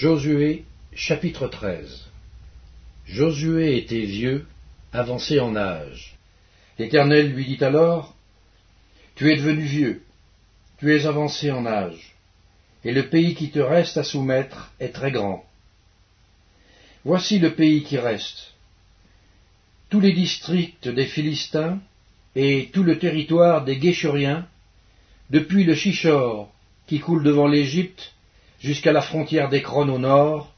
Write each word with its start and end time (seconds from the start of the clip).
Josué 0.00 0.64
chapitre 0.94 1.46
13 1.46 2.06
Josué 3.04 3.76
était 3.76 4.06
vieux, 4.06 4.46
avancé 4.94 5.40
en 5.40 5.54
âge. 5.54 6.16
L'Éternel 6.78 7.34
lui 7.34 7.44
dit 7.44 7.62
alors, 7.62 8.14
Tu 9.14 9.30
es 9.30 9.36
devenu 9.36 9.60
vieux, 9.60 10.02
tu 10.78 10.96
es 10.96 11.04
avancé 11.04 11.50
en 11.50 11.66
âge, 11.66 12.14
et 12.82 12.92
le 12.92 13.10
pays 13.10 13.34
qui 13.34 13.50
te 13.50 13.58
reste 13.58 13.98
à 13.98 14.02
soumettre 14.02 14.72
est 14.80 14.94
très 14.94 15.10
grand. 15.10 15.44
Voici 17.04 17.38
le 17.38 17.52
pays 17.54 17.82
qui 17.82 17.98
reste, 17.98 18.54
tous 19.90 20.00
les 20.00 20.14
districts 20.14 20.88
des 20.88 21.04
Philistins 21.04 21.78
et 22.34 22.70
tout 22.72 22.84
le 22.84 22.98
territoire 22.98 23.66
des 23.66 23.76
Guéchuriens, 23.76 24.48
depuis 25.28 25.64
le 25.64 25.74
Chichor 25.74 26.50
qui 26.86 27.00
coule 27.00 27.22
devant 27.22 27.48
l'Égypte 27.48 28.14
jusqu'à 28.60 28.92
la 28.92 29.00
frontière 29.00 29.48
d'Écron 29.48 29.88
au 29.88 29.98
nord, 29.98 30.54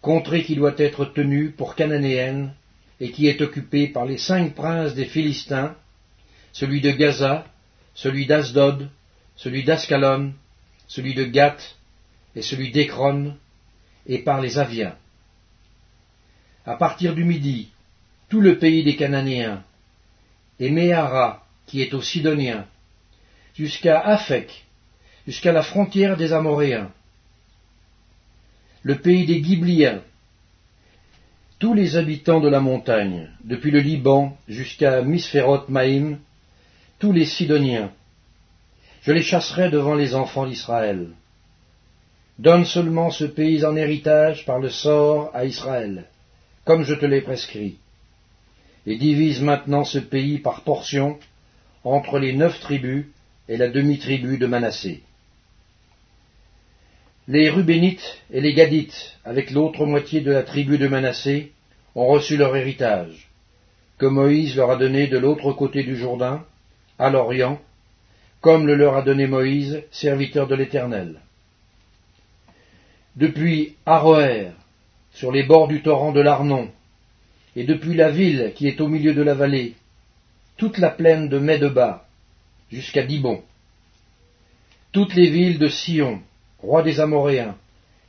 contrée 0.00 0.44
qui 0.44 0.54
doit 0.54 0.74
être 0.78 1.04
tenue 1.04 1.50
pour 1.50 1.74
cananéenne 1.74 2.54
et 3.00 3.10
qui 3.10 3.26
est 3.26 3.40
occupée 3.40 3.88
par 3.88 4.06
les 4.06 4.18
cinq 4.18 4.54
princes 4.54 4.94
des 4.94 5.04
Philistins, 5.04 5.74
celui 6.52 6.80
de 6.80 6.90
Gaza, 6.90 7.44
celui 7.94 8.26
d'Asdod, 8.26 8.88
celui 9.36 9.64
d'Ascalon, 9.64 10.32
celui 10.86 11.14
de 11.14 11.24
Gath 11.24 11.76
et 12.34 12.42
celui 12.42 12.70
d'Écron, 12.70 13.36
et 14.06 14.18
par 14.18 14.40
les 14.40 14.58
Aviens. 14.58 14.96
À 16.64 16.76
partir 16.76 17.14
du 17.14 17.24
midi, 17.24 17.70
tout 18.28 18.40
le 18.40 18.58
pays 18.58 18.84
des 18.84 18.96
Cananéens, 18.96 19.62
et 20.60 20.70
Méhara, 20.70 21.46
qui 21.66 21.82
est 21.82 21.94
aux 21.94 22.02
Sidoniens, 22.02 22.66
jusqu'à 23.54 24.00
Aphek, 24.00 24.64
jusqu'à 25.26 25.52
la 25.52 25.62
frontière 25.62 26.16
des 26.16 26.32
Amoréens, 26.32 26.90
le 28.82 28.98
pays 28.98 29.26
des 29.26 29.40
Ghibliens, 29.40 30.00
tous 31.58 31.74
les 31.74 31.96
habitants 31.96 32.40
de 32.40 32.48
la 32.48 32.60
montagne, 32.60 33.28
depuis 33.42 33.70
le 33.70 33.80
Liban 33.80 34.36
jusqu'à 34.46 35.02
Misphéroth 35.02 35.68
Maïm, 35.68 36.18
tous 36.98 37.12
les 37.12 37.24
Sidoniens, 37.24 37.90
je 39.02 39.12
les 39.12 39.22
chasserai 39.22 39.70
devant 39.70 39.94
les 39.94 40.14
enfants 40.14 40.46
d'Israël. 40.46 41.08
Donne 42.38 42.64
seulement 42.64 43.10
ce 43.10 43.24
pays 43.24 43.64
en 43.64 43.74
héritage 43.74 44.44
par 44.44 44.60
le 44.60 44.70
sort 44.70 45.30
à 45.34 45.44
Israël, 45.44 46.04
comme 46.64 46.84
je 46.84 46.94
te 46.94 47.06
l'ai 47.06 47.20
prescrit, 47.20 47.78
et 48.86 48.96
divise 48.96 49.42
maintenant 49.42 49.84
ce 49.84 49.98
pays 49.98 50.38
par 50.38 50.62
portions 50.62 51.18
entre 51.82 52.18
les 52.18 52.34
neuf 52.34 52.60
tribus 52.60 53.06
et 53.48 53.56
la 53.56 53.68
demi-tribu 53.68 54.38
de 54.38 54.46
Manassé. 54.46 55.02
Les 57.30 57.50
Rubénites 57.50 58.22
et 58.32 58.40
les 58.40 58.54
Gadites, 58.54 59.18
avec 59.22 59.50
l'autre 59.50 59.84
moitié 59.84 60.22
de 60.22 60.32
la 60.32 60.42
tribu 60.42 60.78
de 60.78 60.88
Manassé, 60.88 61.52
ont 61.94 62.06
reçu 62.06 62.38
leur 62.38 62.56
héritage, 62.56 63.28
que 63.98 64.06
Moïse 64.06 64.56
leur 64.56 64.70
a 64.70 64.76
donné 64.76 65.08
de 65.08 65.18
l'autre 65.18 65.52
côté 65.52 65.82
du 65.82 65.94
Jourdain, 65.94 66.46
à 66.98 67.10
l'Orient, 67.10 67.60
comme 68.40 68.66
le 68.66 68.76
leur 68.76 68.96
a 68.96 69.02
donné 69.02 69.26
Moïse, 69.26 69.82
serviteur 69.90 70.46
de 70.46 70.54
l'Éternel. 70.54 71.20
Depuis 73.16 73.76
Aroer, 73.84 74.52
sur 75.12 75.30
les 75.30 75.42
bords 75.42 75.68
du 75.68 75.82
torrent 75.82 76.12
de 76.12 76.22
l'Arnon, 76.22 76.70
et 77.56 77.64
depuis 77.64 77.92
la 77.92 78.10
ville 78.10 78.52
qui 78.54 78.68
est 78.68 78.80
au 78.80 78.88
milieu 78.88 79.12
de 79.12 79.22
la 79.22 79.34
vallée, 79.34 79.74
toute 80.56 80.78
la 80.78 80.88
plaine 80.88 81.28
de 81.28 81.38
Médeba, 81.38 82.06
jusqu'à 82.72 83.02
Dibon, 83.02 83.42
toutes 84.92 85.14
les 85.14 85.28
villes 85.28 85.58
de 85.58 85.68
Sion, 85.68 86.22
roi 86.60 86.82
des 86.82 87.00
Amoréens, 87.00 87.56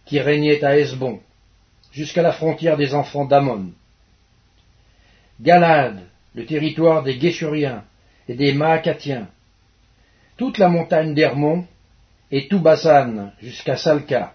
qui 0.05 0.19
régnait 0.19 0.63
à 0.63 0.77
Hesbon, 0.77 1.19
jusqu'à 1.91 2.21
la 2.21 2.31
frontière 2.31 2.77
des 2.77 2.93
enfants 2.93 3.25
d'Amon. 3.25 3.71
Galade, 5.39 6.01
le 6.35 6.45
territoire 6.45 7.03
des 7.03 7.17
Guéchuriens 7.17 7.83
et 8.27 8.35
des 8.35 8.53
Maacatiens, 8.53 9.27
toute 10.37 10.57
la 10.57 10.69
montagne 10.69 11.13
d'Hermon 11.13 11.65
et 12.31 12.47
tout 12.47 12.59
Bassan 12.59 13.33
jusqu'à 13.41 13.77
Salca, 13.77 14.33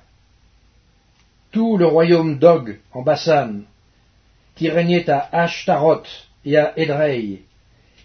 tout 1.51 1.77
le 1.77 1.87
royaume 1.87 2.39
d'Og 2.39 2.79
en 2.93 3.03
Bassan, 3.03 3.65
qui 4.55 4.69
régnait 4.69 5.09
à 5.11 5.29
Ashtaroth 5.33 6.29
et 6.45 6.57
à 6.57 6.79
Edrei, 6.79 7.43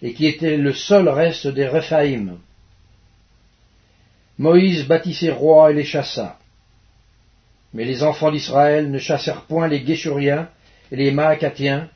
et 0.02 0.14
qui 0.14 0.26
était 0.26 0.56
le 0.56 0.72
seul 0.72 1.08
reste 1.08 1.46
des 1.46 1.68
Rephaïm, 1.68 2.38
Moïse 4.40 4.86
bâtit 4.86 5.12
ses 5.12 5.30
rois 5.30 5.70
et 5.70 5.74
les 5.74 5.84
chassa. 5.84 6.38
Mais 7.74 7.84
les 7.84 8.02
enfants 8.02 8.32
d'Israël 8.32 8.90
ne 8.90 8.98
chassèrent 8.98 9.42
point 9.42 9.68
les 9.68 9.82
Guéchuriens 9.82 10.48
et 10.90 10.96
les 10.96 11.10
Maacatiens 11.10 11.90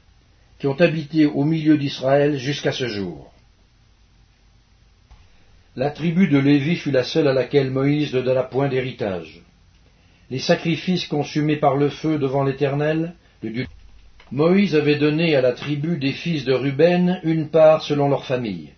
qui 0.58 0.66
ont 0.66 0.78
habité 0.78 1.24
au 1.24 1.44
milieu 1.44 1.78
d'Israël 1.78 2.36
jusqu'à 2.36 2.72
ce 2.72 2.86
jour. 2.86 3.32
La 5.74 5.90
tribu 5.90 6.28
de 6.28 6.36
Lévi 6.36 6.76
fut 6.76 6.90
la 6.90 7.02
seule 7.02 7.28
à 7.28 7.32
laquelle 7.32 7.70
Moïse 7.70 8.12
ne 8.12 8.20
donna 8.20 8.42
point 8.42 8.68
d'héritage. 8.68 9.40
Les 10.28 10.38
sacrifices 10.38 11.06
consumés 11.06 11.56
par 11.56 11.76
le 11.76 11.88
feu 11.88 12.18
devant 12.18 12.44
l'Éternel, 12.44 13.14
le 13.42 13.50
Dieu. 13.52 13.66
Moïse 14.30 14.76
avait 14.76 14.98
donné 14.98 15.34
à 15.34 15.40
la 15.40 15.52
tribu 15.52 15.96
des 15.96 16.12
fils 16.12 16.44
de 16.44 16.52
Ruben 16.52 17.20
une 17.24 17.48
part 17.48 17.82
selon 17.82 18.10
leur 18.10 18.26
famille. 18.26 18.68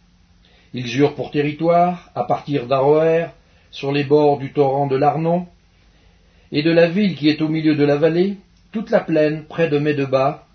Ils 0.73 0.97
eurent 1.01 1.17
pour 1.17 1.33
territoire, 1.33 2.13
à 2.15 2.23
partir 2.23 2.69
d'Aroer, 2.69 3.31
sur 3.71 3.93
les 3.93 4.05
bords 4.05 4.39
du 4.39 4.53
torrent 4.53 4.87
de 4.87 4.97
l'Arnon, 4.97 5.47
et 6.53 6.63
de 6.63 6.71
la 6.71 6.89
ville 6.89 7.17
qui 7.17 7.29
est 7.29 7.43
au 7.43 7.49
milieu 7.49 7.75
de 7.75 7.85
la 7.85 7.97
vallée, 7.97 8.37
toute 8.73 8.91
la 8.91 9.01
plaine 9.01 9.45
près 9.45 9.69
de 9.69 9.79
Médeba, 9.79 10.47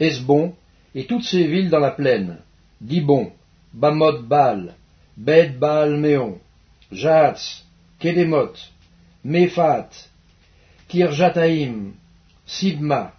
Esbon, 0.00 0.54
et 0.94 1.04
toutes 1.04 1.24
ces 1.24 1.46
villes 1.46 1.70
dans 1.70 1.78
la 1.78 1.90
plaine, 1.90 2.38
Dibon, 2.80 3.32
Bamod 3.72 4.26
Baal, 4.26 4.74
Bed 5.16 5.58
Baal 5.58 5.96
Méon, 5.96 6.38
Jatz, 6.92 7.64
Kédémoth, 7.98 8.72
Méphat, 9.24 9.88
Kirjataïm, 10.88 11.92
Sibma, 12.46 13.12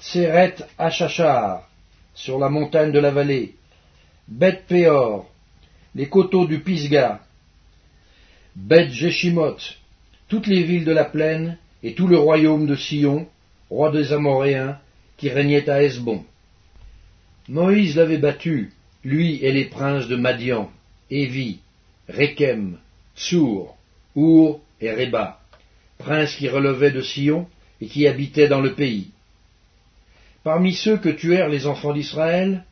Tseret 0.00 0.56
Achachar, 0.78 1.68
sur 2.14 2.38
la 2.38 2.48
montagne 2.48 2.92
de 2.92 2.98
la 2.98 3.10
vallée, 3.10 3.54
Bet 4.28 4.62
Péor, 4.66 5.26
les 5.94 6.08
coteaux 6.08 6.46
du 6.46 6.60
Pisga, 6.60 7.20
Beth 8.54 8.90
Jeshimoth, 8.90 9.78
toutes 10.28 10.46
les 10.46 10.62
villes 10.62 10.84
de 10.84 10.92
la 10.92 11.04
plaine, 11.04 11.56
et 11.82 11.94
tout 11.94 12.06
le 12.06 12.18
royaume 12.18 12.66
de 12.66 12.76
Sion, 12.76 13.26
roi 13.70 13.90
des 13.90 14.12
Amoréens, 14.12 14.78
qui 15.16 15.30
régnait 15.30 15.68
à 15.68 15.82
Hesbon. 15.82 16.24
Moïse 17.48 17.96
l'avait 17.96 18.18
battu, 18.18 18.72
lui 19.04 19.36
et 19.42 19.52
les 19.52 19.64
princes 19.64 20.06
de 20.06 20.16
Madian, 20.16 20.70
Évi, 21.10 21.60
Rechem, 22.08 22.78
Tsour, 23.16 23.76
Our 24.14 24.60
et 24.80 24.92
Reba, 24.92 25.40
princes 25.98 26.36
qui 26.36 26.48
relevaient 26.48 26.90
de 26.90 27.02
Sion 27.02 27.48
et 27.80 27.86
qui 27.86 28.06
habitaient 28.06 28.48
dans 28.48 28.60
le 28.60 28.74
pays. 28.74 29.10
Parmi 30.44 30.74
ceux 30.74 30.98
que 30.98 31.08
tuèrent 31.08 31.48
les 31.48 31.66
enfants 31.66 31.92
d'Israël, 31.92 32.64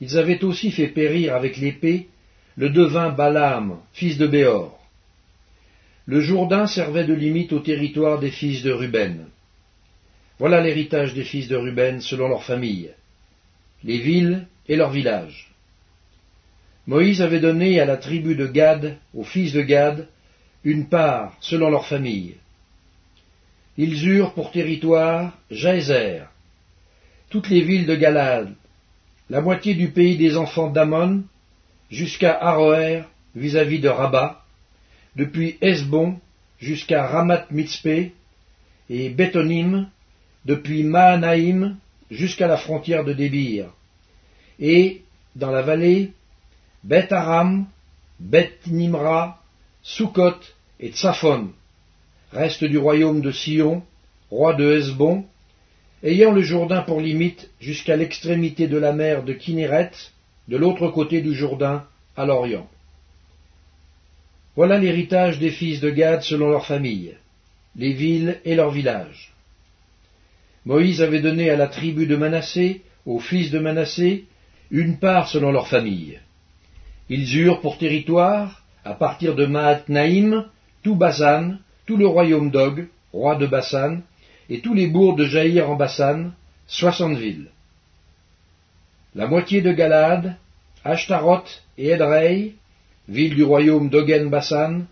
ils 0.00 0.18
avaient 0.18 0.42
aussi 0.44 0.70
fait 0.70 0.88
périr 0.88 1.34
avec 1.34 1.56
l'épée 1.56 2.08
le 2.56 2.70
devin 2.70 3.10
Balaam, 3.10 3.78
fils 3.92 4.18
de 4.18 4.26
Béor. 4.26 4.77
Le 6.08 6.22
Jourdain 6.22 6.66
servait 6.66 7.04
de 7.04 7.12
limite 7.12 7.52
au 7.52 7.58
territoire 7.58 8.18
des 8.18 8.30
fils 8.30 8.62
de 8.62 8.72
Ruben. 8.72 9.26
Voilà 10.38 10.62
l'héritage 10.62 11.12
des 11.12 11.22
fils 11.22 11.48
de 11.48 11.56
Ruben 11.56 12.00
selon 12.00 12.28
leur 12.28 12.44
famille, 12.44 12.88
les 13.84 13.98
villes 13.98 14.46
et 14.68 14.76
leurs 14.76 14.90
villages. 14.90 15.52
Moïse 16.86 17.20
avait 17.20 17.40
donné 17.40 17.78
à 17.78 17.84
la 17.84 17.98
tribu 17.98 18.36
de 18.36 18.46
Gad, 18.46 18.96
aux 19.12 19.22
fils 19.22 19.52
de 19.52 19.60
Gad, 19.60 20.08
une 20.64 20.88
part 20.88 21.36
selon 21.40 21.68
leur 21.68 21.86
famille. 21.86 22.36
Ils 23.76 24.08
eurent 24.08 24.32
pour 24.32 24.50
territoire 24.50 25.36
Jaézer, 25.50 26.22
toutes 27.28 27.50
les 27.50 27.60
villes 27.60 27.84
de 27.84 27.94
Galad, 27.94 28.54
la 29.28 29.42
moitié 29.42 29.74
du 29.74 29.90
pays 29.90 30.16
des 30.16 30.38
enfants 30.38 30.70
d'Amon, 30.70 31.24
jusqu'à 31.90 32.32
Aroer 32.32 33.02
vis-à-vis 33.34 33.80
de 33.80 33.90
Rabat, 33.90 34.37
depuis 35.18 35.58
Hesbon 35.60 36.20
jusqu'à 36.60 37.06
Ramat 37.06 37.46
Mitzpé, 37.50 38.12
et 38.88 39.10
Bethonim, 39.10 39.88
depuis 40.44 40.84
Mahanaïm 40.84 41.76
jusqu'à 42.10 42.46
la 42.46 42.56
frontière 42.56 43.04
de 43.04 43.12
Débir, 43.12 43.66
et, 44.60 45.02
dans 45.36 45.50
la 45.50 45.62
vallée, 45.62 46.12
Beth 46.84 47.12
Aram, 47.12 47.66
Beth 48.20 48.66
Nimra, 48.66 49.42
Sukkot 49.82 50.38
et 50.80 50.90
Tsaphon, 50.90 51.50
reste 52.32 52.64
du 52.64 52.78
royaume 52.78 53.20
de 53.20 53.32
Sion, 53.32 53.82
roi 54.30 54.54
de 54.54 54.72
Hesbon, 54.72 55.24
ayant 56.02 56.32
le 56.32 56.42
Jourdain 56.42 56.82
pour 56.82 57.00
limite 57.00 57.50
jusqu'à 57.60 57.96
l'extrémité 57.96 58.68
de 58.68 58.78
la 58.78 58.92
mer 58.92 59.24
de 59.24 59.32
Kinéret, 59.32 59.90
de 60.46 60.56
l'autre 60.56 60.88
côté 60.88 61.20
du 61.20 61.34
Jourdain, 61.34 61.84
à 62.16 62.24
l'Orient. 62.24 62.68
Voilà 64.58 64.76
l'héritage 64.76 65.38
des 65.38 65.52
fils 65.52 65.78
de 65.78 65.88
Gad 65.88 66.22
selon 66.22 66.48
leur 66.48 66.66
famille, 66.66 67.14
les 67.76 67.92
villes 67.92 68.40
et 68.44 68.56
leurs 68.56 68.72
villages. 68.72 69.32
Moïse 70.64 71.00
avait 71.00 71.20
donné 71.20 71.48
à 71.48 71.54
la 71.54 71.68
tribu 71.68 72.08
de 72.08 72.16
Manassé, 72.16 72.82
aux 73.06 73.20
fils 73.20 73.52
de 73.52 73.60
Manassé, 73.60 74.24
une 74.72 74.98
part 74.98 75.28
selon 75.28 75.52
leur 75.52 75.68
famille. 75.68 76.18
Ils 77.08 77.38
eurent 77.38 77.60
pour 77.60 77.78
territoire, 77.78 78.64
à 78.84 78.94
partir 78.94 79.36
de 79.36 79.46
Maat-Naïm, 79.46 80.46
tout 80.82 80.96
Basan, 80.96 81.58
tout 81.86 81.96
le 81.96 82.08
royaume 82.08 82.50
d'Og, 82.50 82.88
roi 83.12 83.36
de 83.36 83.46
Bassan, 83.46 84.02
et 84.50 84.58
tous 84.58 84.74
les 84.74 84.88
bourgs 84.88 85.14
de 85.14 85.26
Jaïr 85.26 85.70
en 85.70 85.76
Bassan, 85.76 86.32
soixante 86.66 87.16
villes. 87.16 87.52
La 89.14 89.28
moitié 89.28 89.60
de 89.60 89.70
Galad, 89.70 90.34
Ashtaroth 90.82 91.62
et 91.78 91.90
Edrei, 91.90 92.54
villes 93.08 93.34
du 93.34 93.42
royaume 93.42 93.88
d'Ogen 93.88 94.28
Bassan, 94.28 94.86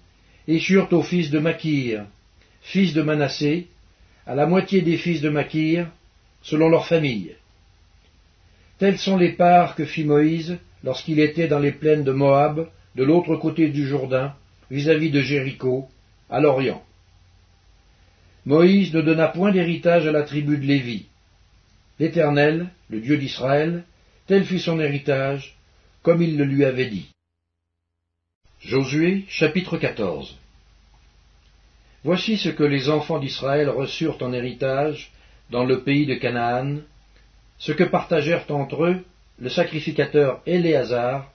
échurent 0.48 0.92
aux 0.92 1.02
fils 1.02 1.30
de 1.30 1.38
Makir, 1.38 2.06
fils 2.62 2.94
de 2.94 3.02
Manassé, 3.02 3.68
à 4.26 4.34
la 4.34 4.46
moitié 4.46 4.82
des 4.82 4.96
fils 4.96 5.20
de 5.20 5.28
Makir, 5.28 5.88
selon 6.42 6.68
leur 6.68 6.86
famille. 6.86 7.34
Telles 8.78 8.98
sont 8.98 9.16
les 9.16 9.32
parts 9.32 9.74
que 9.74 9.84
fit 9.84 10.04
Moïse 10.04 10.58
lorsqu'il 10.82 11.20
était 11.20 11.48
dans 11.48 11.58
les 11.58 11.72
plaines 11.72 12.04
de 12.04 12.12
Moab, 12.12 12.68
de 12.94 13.04
l'autre 13.04 13.36
côté 13.36 13.68
du 13.68 13.86
Jourdain, 13.86 14.34
vis-à-vis 14.70 15.10
de 15.10 15.20
Jéricho, 15.20 15.88
à 16.30 16.40
l'Orient. 16.40 16.82
Moïse 18.44 18.94
ne 18.94 19.02
donna 19.02 19.28
point 19.28 19.52
d'héritage 19.52 20.06
à 20.06 20.12
la 20.12 20.22
tribu 20.22 20.56
de 20.56 20.64
Lévi. 20.64 21.06
L'Éternel, 21.98 22.68
le 22.90 23.00
Dieu 23.00 23.16
d'Israël, 23.16 23.84
tel 24.26 24.44
fut 24.44 24.58
son 24.58 24.80
héritage, 24.80 25.56
comme 26.02 26.22
il 26.22 26.36
le 26.36 26.44
lui 26.44 26.64
avait 26.64 26.88
dit. 26.88 27.15
Josué 28.66 29.26
chapitre 29.28 29.76
14 29.76 30.36
Voici 32.02 32.36
ce 32.36 32.48
que 32.48 32.64
les 32.64 32.88
enfants 32.88 33.20
d'Israël 33.20 33.68
reçurent 33.68 34.18
en 34.22 34.32
héritage 34.32 35.12
dans 35.52 35.64
le 35.64 35.82
pays 35.82 36.04
de 36.04 36.16
Canaan, 36.16 36.78
ce 37.58 37.70
que 37.70 37.84
partagèrent 37.84 38.50
entre 38.50 38.86
eux 38.86 39.04
le 39.38 39.50
sacrificateur 39.50 40.42
Éléazar, 40.46 41.30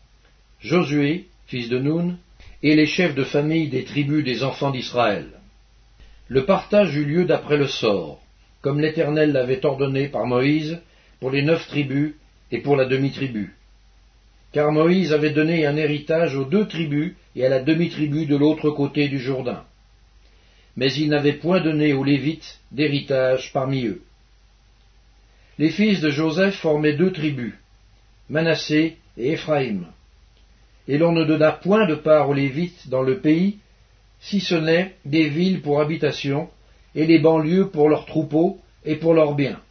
Josué, 0.59 1.27
fils 1.47 1.69
de 1.69 1.79
Nun, 1.79 2.17
et 2.63 2.75
les 2.75 2.85
chefs 2.85 3.15
de 3.15 3.23
famille 3.23 3.69
des 3.69 3.85
tribus 3.85 4.25
des 4.25 4.43
enfants 4.43 4.71
d'Israël. 4.71 5.27
Le 6.27 6.43
partage 6.43 6.97
eut 6.97 7.05
lieu 7.05 7.23
d'après 7.23 7.55
le 7.55 7.67
sort, 7.67 8.21
comme 8.59 8.81
l'Éternel 8.81 9.31
l'avait 9.31 9.65
ordonné 9.65 10.09
par 10.09 10.25
Moïse 10.25 10.81
pour 11.21 11.31
les 11.31 11.43
neuf 11.43 11.65
tribus 11.69 12.13
et 12.51 12.57
pour 12.59 12.75
la 12.75 12.83
demi-tribu. 12.83 13.55
Car 14.51 14.71
Moïse 14.71 15.13
avait 15.13 15.31
donné 15.31 15.65
un 15.65 15.77
héritage 15.77 16.36
aux 16.36 16.44
deux 16.44 16.68
tribus 16.68 17.13
et 17.36 17.45
à 17.45 17.50
la 17.50 17.62
demi-tribu 17.62 18.25
de 18.25 18.36
l'autre 18.36 18.69
côté 18.69 19.07
du 19.07 19.19
Jourdain. 19.19 19.63
Mais 20.75 20.92
il 20.94 21.09
n'avait 21.09 21.33
point 21.33 21.62
donné 21.62 21.94
aux 21.94 22.03
Lévites 22.03 22.59
d'héritage 22.71 23.51
parmi 23.53 23.86
eux. 23.86 24.01
Les 25.57 25.69
fils 25.69 26.01
de 26.01 26.09
Joseph 26.09 26.56
formaient 26.56 26.94
deux 26.94 27.12
tribus, 27.12 27.53
Manassé 28.30 28.98
et 29.18 29.33
Éphraïm. 29.33 29.88
Et 30.88 30.98
l'on 30.98 31.12
ne 31.12 31.24
donna 31.24 31.51
point 31.51 31.86
de 31.86 31.95
part 31.95 32.30
aux 32.30 32.33
Lévites 32.33 32.89
dans 32.89 33.03
le 33.03 33.19
pays, 33.19 33.57
si 34.19 34.39
ce 34.39 34.56
n'est 34.56 34.95
des 35.06 35.30
villes 35.30 35.62
pour 35.62 35.80
habitation, 35.80 36.50
et 36.95 37.06
les 37.06 37.19
banlieues 37.19 37.69
pour 37.69 37.89
leurs 37.89 38.06
troupeaux 38.06 38.59
et 38.83 38.95
pour 38.95 39.13
leurs 39.13 39.36
biens 39.36 39.62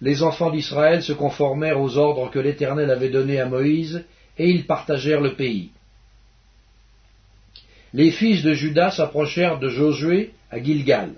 les 0.00 0.22
enfants 0.22 0.50
d'Israël 0.50 1.02
se 1.02 1.12
conformèrent 1.12 1.80
aux 1.80 1.96
ordres 1.96 2.30
que 2.30 2.38
l'Éternel 2.38 2.90
avait 2.90 3.10
donnés 3.10 3.40
à 3.40 3.46
Moïse, 3.46 4.04
et 4.38 4.48
ils 4.48 4.66
partagèrent 4.66 5.20
le 5.20 5.34
pays. 5.34 5.70
Les 7.92 8.10
fils 8.10 8.42
de 8.42 8.54
Judas 8.54 8.92
s'approchèrent 8.92 9.58
de 9.58 9.68
Josué 9.68 10.30
à 10.50 10.62
Gilgal. 10.62 11.14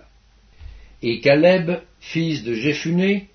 Et 1.03 1.21
Caleb, 1.21 1.81
fils 2.01 2.43
de 2.45 2.55
Jéphuné, 2.55 3.29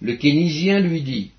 le 0.00 0.14
Kénisien, 0.14 0.80
lui 0.80 1.02
dit 1.02 1.32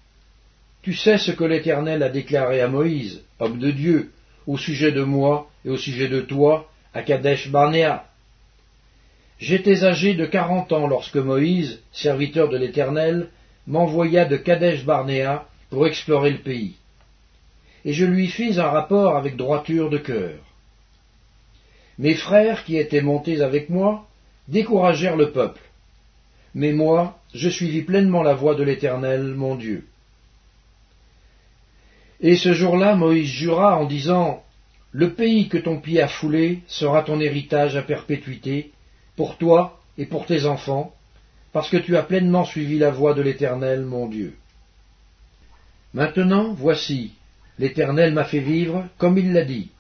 Tu 0.81 0.94
sais 0.94 1.18
ce 1.18 1.31
que 1.31 1.44
l'Éternel 1.44 2.04
a 2.04 2.10
déclaré 2.10 2.62
à 2.62 2.68
Moïse, 2.68 3.24
homme 3.40 3.57
de 3.57 3.72
Dieu, 3.72 4.12
au 4.48 4.57
sujet 4.57 4.92
de 4.92 5.04
moi 5.04 5.50
et 5.66 5.69
au 5.69 5.78
sujet 5.78 6.07
de 6.07 6.22
toi, 6.22 6.69
à 6.94 7.04
Kadesh 7.04 7.50
Barnéa. 7.50 8.06
J'étais 9.40 9.86
âgé 9.86 10.16
de 10.16 10.25
quarante 10.25 10.74
ans 10.74 10.88
lorsque 10.88 11.16
Moïse, 11.16 11.81
serviteur 11.92 12.50
de 12.50 12.57
l'Éternel, 12.57 13.30
m'envoya 13.69 14.25
de 14.25 14.36
Kadesh 14.36 14.83
Barnéa 14.83 15.45
pour 15.69 15.88
explorer 15.88 16.31
le 16.31 16.39
pays. 16.39 16.75
Et 17.86 17.94
je 17.94 18.04
lui 18.04 18.27
fis 18.27 18.60
un 18.60 18.68
rapport 18.68 19.16
avec 19.16 19.38
droiture 19.38 19.89
de 19.89 20.00
cœur. 20.00 20.39
Mes 21.98 22.16
frères 22.16 22.66
qui 22.66 22.77
étaient 22.77 23.01
montés 23.01 23.42
avec 23.42 23.69
moi 23.69 24.07
découragèrent 24.48 25.16
le 25.16 25.31
peuple. 25.31 25.62
Mais 26.56 26.74
moi, 26.74 27.19
je 27.33 27.48
suivis 27.48 27.83
pleinement 27.83 28.24
la 28.24 28.33
voie 28.33 28.56
de 28.56 28.63
l'Éternel, 28.63 29.36
mon 29.36 29.56
Dieu. 29.56 29.86
Et 32.22 32.36
ce 32.36 32.54
jour-là, 32.54 32.95
Moïse 32.95 33.30
jura 33.30 33.77
en 33.77 33.86
disant, 33.86 34.44
Le 34.92 35.13
pays 35.13 35.48
que 35.48 35.60
ton 35.60 35.80
pied 35.80 36.01
a 36.01 36.07
foulé 36.07 36.60
sera 36.68 37.04
ton 37.04 37.19
héritage 37.19 37.75
à 37.75 37.83
perpétuité, 37.83 38.72
pour 39.15 39.38
toi 39.38 39.80
et 39.98 40.06
pour 40.06 40.25
tes 40.25 40.45
enfants, 40.45 40.94
parce 41.51 41.69
que 41.69 41.78
tu 41.78 41.98
as 41.98 42.04
pleinement 42.04 42.46
suivi 42.46 42.78
la 42.78 42.92
voie 42.92 43.13
de 43.13 43.22
l'Éternel, 43.22 43.84
mon 43.86 44.07
Dieu. 44.07 44.36
Maintenant, 45.94 46.54
voici, 46.54 47.13
l'Éternel 47.57 48.13
m'a 48.13 48.25
fait 48.25 48.40
vivre 48.40 48.86
comme 48.98 49.18
il 49.18 49.34
l'a 49.34 49.44
dit. 49.44 49.72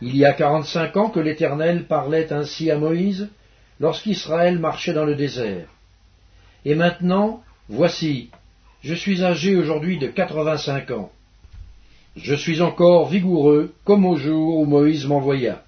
Il 0.00 0.16
y 0.16 0.24
a 0.24 0.32
quarante-cinq 0.32 0.96
ans 0.96 1.10
que 1.10 1.20
l'Éternel 1.20 1.84
parlait 1.86 2.32
ainsi 2.32 2.70
à 2.70 2.78
Moïse, 2.78 3.28
lorsqu'Israël 3.80 4.58
marchait 4.58 4.94
dans 4.94 5.04
le 5.04 5.16
désert. 5.16 5.66
Et 6.64 6.74
maintenant, 6.74 7.42
voici, 7.68 8.30
je 8.82 8.94
suis 8.94 9.24
âgé 9.24 9.56
aujourd'hui 9.56 9.98
de 9.98 10.06
quatre-vingt-cinq 10.06 10.90
ans. 10.90 11.10
Je 12.16 12.34
suis 12.34 12.60
encore 12.60 13.08
vigoureux 13.08 13.74
comme 13.84 14.06
au 14.06 14.16
jour 14.16 14.58
où 14.58 14.64
Moïse 14.64 15.06
m'envoya. 15.06 15.62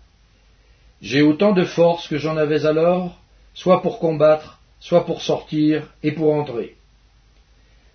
J'ai 1.00 1.22
autant 1.22 1.52
de 1.52 1.64
force 1.64 2.08
que 2.08 2.18
j'en 2.18 2.36
avais 2.36 2.64
alors, 2.64 3.18
soit 3.54 3.82
pour 3.82 3.98
combattre, 3.98 4.60
soit 4.82 5.06
pour 5.06 5.22
sortir 5.22 5.88
et 6.02 6.10
pour 6.10 6.34
entrer. 6.34 6.74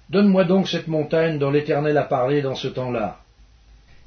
Donne-moi 0.09 0.45
donc 0.45 0.69
cette 0.69 0.87
montagne 0.87 1.37
dont 1.37 1.51
l'Éternel 1.51 1.97
a 1.97 2.05
parlé 2.05 2.41
dans 2.41 2.55
ce 2.55 2.69
temps-là. 2.69 3.19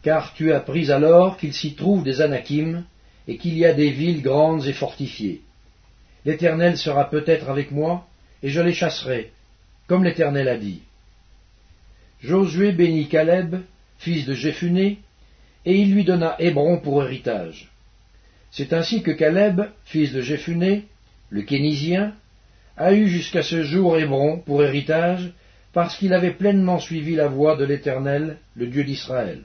Car 0.03 0.33
tu 0.33 0.51
as 0.51 0.57
appris 0.57 0.91
alors 0.91 1.37
qu'il 1.37 1.53
s'y 1.53 1.75
trouve 1.75 2.03
des 2.05 2.23
Anakim, 2.23 2.85
et 3.29 3.37
qu'il 3.37 3.59
y 3.59 3.67
a 3.67 3.75
des 3.75 3.91
villes 3.91 4.23
grandes 4.23 4.67
et 4.67 4.73
fortifiées. 4.73 5.43
L'Éternel 6.25 6.79
sera 6.79 7.11
peut-être 7.11 7.51
avec 7.51 7.71
moi, 7.71 8.07
et 8.43 8.49
je 8.49 8.63
les 8.63 8.73
chasserai, 8.73 9.31
comme 9.87 10.03
l'Éternel 10.03 10.49
a 10.49 10.57
dit. 10.57 10.81
Josué 12.23 12.73
bénit 12.73 13.09
Caleb, 13.09 13.57
fils 13.99 14.25
de 14.25 14.33
Jéphuné, 14.33 15.01
et 15.67 15.75
il 15.75 15.93
lui 15.93 16.05
donna 16.05 16.35
Hébron 16.39 16.79
pour 16.79 17.05
héritage. 17.05 17.71
C'est 18.51 18.73
ainsi 18.73 19.03
que 19.03 19.11
Caleb, 19.11 19.67
fils 19.85 20.13
de 20.13 20.23
Jéphuné, 20.23 20.87
le 21.29 21.43
Kénisien, 21.43 22.15
a 22.81 22.95
eu 22.95 23.09
jusqu'à 23.09 23.43
ce 23.43 23.63
jour 23.63 23.99
Hébron 23.99 24.39
pour 24.39 24.65
héritage, 24.65 25.33
parce 25.75 25.99
qu'il 25.99 26.15
avait 26.15 26.33
pleinement 26.33 26.79
suivi 26.79 27.15
la 27.15 27.29
voie 27.29 27.57
de 27.57 27.65
l'Éternel, 27.65 28.39
le 28.57 28.67
Dieu 28.69 28.85
d'Israël. 28.85 29.43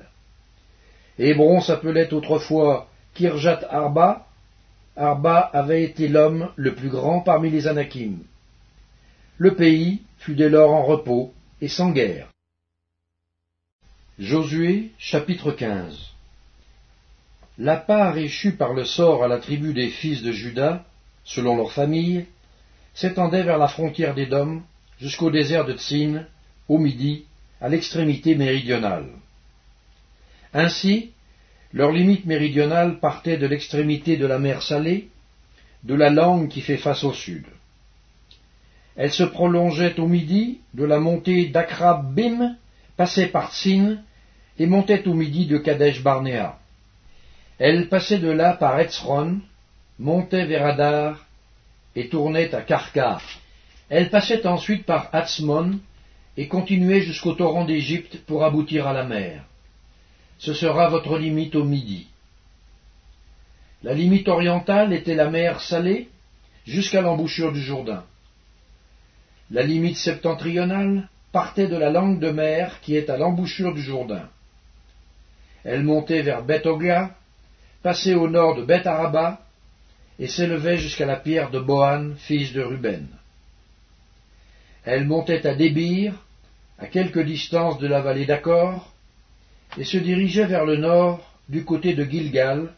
Hébron 1.20 1.60
s'appelait 1.60 2.14
autrefois 2.14 2.88
Kirjat 3.14 3.68
Arba. 3.70 4.26
Arba 4.96 5.40
avait 5.40 5.84
été 5.84 6.08
l'homme 6.08 6.50
le 6.56 6.76
plus 6.76 6.88
grand 6.88 7.20
parmi 7.20 7.50
les 7.50 7.68
Anakim. 7.68 8.20
Le 9.38 9.54
pays 9.56 10.02
fut 10.18 10.36
dès 10.36 10.50
lors 10.50 10.72
en 10.72 10.86
repos 10.86 11.34
et 11.60 11.68
sans 11.68 11.92
guerre. 11.92 12.30
Josué 14.18 14.92
chapitre 14.98 15.52
15 15.52 16.14
La 17.58 17.76
part 17.76 18.18
échue 18.18 18.54
par 18.54 18.74
le 18.74 18.86
sort 18.86 19.26
à 19.26 19.28
la 19.28 19.40
tribu 19.40 19.74
des 19.74 19.90
fils 19.90 20.22
de 20.24 20.32
Juda, 20.32 20.86
selon 21.26 21.58
leur 21.58 21.74
famille, 21.74 22.28
s'étendait 22.96 23.44
vers 23.44 23.58
la 23.58 23.68
frontière 23.68 24.16
d'Édom 24.16 24.64
jusqu'au 25.00 25.30
désert 25.30 25.66
de 25.66 25.74
Tsin, 25.74 26.26
au 26.68 26.78
midi, 26.78 27.26
à 27.62 27.70
l'extrémité 27.70 28.36
méridionale. 28.36 29.08
Ainsi, 30.54 31.12
leur 31.74 31.92
limite 31.92 32.26
méridionale 32.26 33.00
partait 33.00 33.38
de 33.38 33.46
l'extrémité 33.46 34.18
de 34.18 34.26
la 34.26 34.40
mer 34.40 34.64
Salée, 34.64 35.10
de 35.84 35.94
la 35.94 36.10
langue 36.10 36.48
qui 36.48 36.62
fait 36.62 36.78
face 36.78 37.04
au 37.04 37.14
sud. 37.14 37.46
Elle 38.96 39.12
se 39.12 39.24
prolongeait 39.24 40.00
au 40.00 40.08
midi 40.08 40.62
de 40.74 40.86
la 40.86 41.00
montée 41.00 41.48
d'Akrab-Bim, 41.48 42.56
passait 42.96 43.28
par 43.28 43.54
Tsin 43.54 43.98
et 44.58 44.68
montait 44.68 45.06
au 45.06 45.14
midi 45.14 45.46
de 45.48 45.58
Kadesh 45.58 46.02
Barnéa. 46.02 46.58
Elle 47.60 47.90
passait 47.90 48.20
de 48.20 48.30
là 48.30 48.54
par 48.54 48.80
Etzron, 48.80 49.42
montait 50.00 50.46
vers 50.46 50.66
Adar 50.66 51.25
et 51.96 52.10
tournait 52.10 52.54
à 52.54 52.62
Karkar. 52.62 53.22
Elle 53.90 54.10
passait 54.10 54.46
ensuite 54.48 54.86
par 54.86 55.10
Hatzmon 55.14 55.80
et 56.38 56.48
continuait 56.48 57.02
jusqu'au 57.02 57.34
torrent 57.34 57.66
d'Égypte 57.66 58.18
pour 58.26 58.44
aboutir 58.44 58.88
à 58.88 58.94
la 58.94 59.04
mer. 59.04 59.44
Ce 60.38 60.54
sera 60.54 60.90
votre 60.90 61.18
limite 61.18 61.56
au 61.56 61.64
midi. 61.64 62.08
La 63.84 63.94
limite 63.94 64.28
orientale 64.28 64.94
était 64.94 65.16
la 65.16 65.30
mer 65.30 65.62
Salée 65.62 66.10
jusqu'à 66.66 67.02
l'embouchure 67.02 67.54
du 67.54 67.62
Jourdain. 67.62 68.04
La 69.52 69.62
limite 69.62 69.98
septentrionale 69.98 71.08
partait 71.32 71.68
de 71.68 71.78
la 71.78 71.92
langue 71.92 72.20
de 72.20 72.32
mer 72.32 72.80
qui 72.82 72.96
est 72.96 73.10
à 73.10 73.18
l'embouchure 73.18 73.74
du 73.74 73.82
Jourdain. 73.82 74.28
Elle 75.64 75.84
montait 75.84 76.22
vers 76.22 76.44
Beth-Ogla, 76.44 77.12
passait 77.84 78.16
au 78.16 78.28
nord 78.28 78.56
de 78.56 78.64
Beth-Araba 78.64 79.45
et 80.20 80.28
s'élevait 80.28 80.78
jusqu'à 80.78 81.06
la 81.06 81.18
pierre 81.18 81.52
de 81.52 81.60
Bohan, 81.60 82.14
fils 82.18 82.54
de 82.54 82.62
Ruben. 82.62 83.08
Elle 84.86 85.06
montait 85.06 85.46
à 85.46 85.56
Débir, 85.56 86.14
à 86.78 86.88
quelque 86.88 87.20
distance 87.20 87.80
de 87.80 87.88
la 87.88 88.02
vallée 88.02 88.26
d'Accor, 88.26 88.94
et 89.78 89.84
se 89.84 89.98
dirigeait 89.98 90.46
vers 90.46 90.66
le 90.66 90.78
nord 90.78 91.32
du 91.50 91.66
côté 91.66 91.94
de 91.94 92.04
Gilgal, 92.04 92.72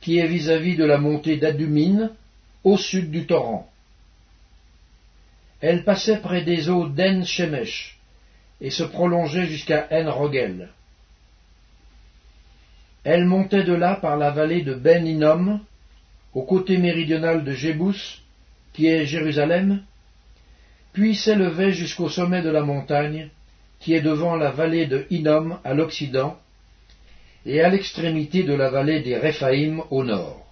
qui 0.00 0.18
est 0.18 0.26
vis-à-vis 0.26 0.76
de 0.76 0.84
la 0.84 0.98
montée 0.98 1.36
d'Adumine, 1.36 2.10
au 2.62 2.76
sud 2.76 3.10
du 3.10 3.26
torrent. 3.26 3.68
Elle 5.60 5.84
passait 5.84 6.18
près 6.18 6.42
des 6.42 6.68
eaux 6.68 6.88
d'En 6.88 7.24
Shemesh 7.24 7.98
et 8.60 8.70
se 8.70 8.82
prolongeait 8.82 9.46
jusqu'à 9.46 9.88
En 9.90 10.10
Rogel. 10.10 10.70
Elle 13.04 13.24
montait 13.24 13.64
de 13.64 13.72
là 13.72 13.96
par 13.96 14.16
la 14.16 14.30
vallée 14.30 14.62
de 14.62 14.74
Ben 14.74 15.06
Hinnom, 15.06 15.60
au 16.34 16.42
côté 16.42 16.78
méridional 16.78 17.44
de 17.44 17.52
Jébus, 17.52 18.22
qui 18.72 18.86
est 18.86 19.06
Jérusalem, 19.06 19.82
puis 20.92 21.14
s'élevait 21.14 21.72
jusqu'au 21.72 22.08
sommet 22.08 22.42
de 22.42 22.50
la 22.50 22.62
montagne, 22.62 23.30
qui 23.78 23.94
est 23.94 24.00
devant 24.00 24.36
la 24.36 24.50
vallée 24.50 24.86
de 24.86 25.06
Hinnom 25.10 25.58
à 25.64 25.74
l'occident, 25.74 26.38
et 27.46 27.62
à 27.62 27.68
l'extrémité 27.68 28.42
de 28.42 28.54
la 28.54 28.70
vallée 28.70 29.00
des 29.00 29.16
Réphaïm 29.16 29.82
au 29.90 30.04
nord. 30.04 30.46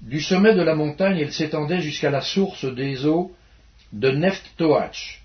Du 0.00 0.20
sommet 0.20 0.54
de 0.54 0.62
la 0.62 0.74
montagne, 0.74 1.18
elle 1.18 1.32
s'étendait 1.32 1.80
jusqu'à 1.80 2.10
la 2.10 2.22
source 2.22 2.64
des 2.64 3.04
eaux 3.04 3.32
de 3.92 4.10
Nephtoach, 4.10 5.22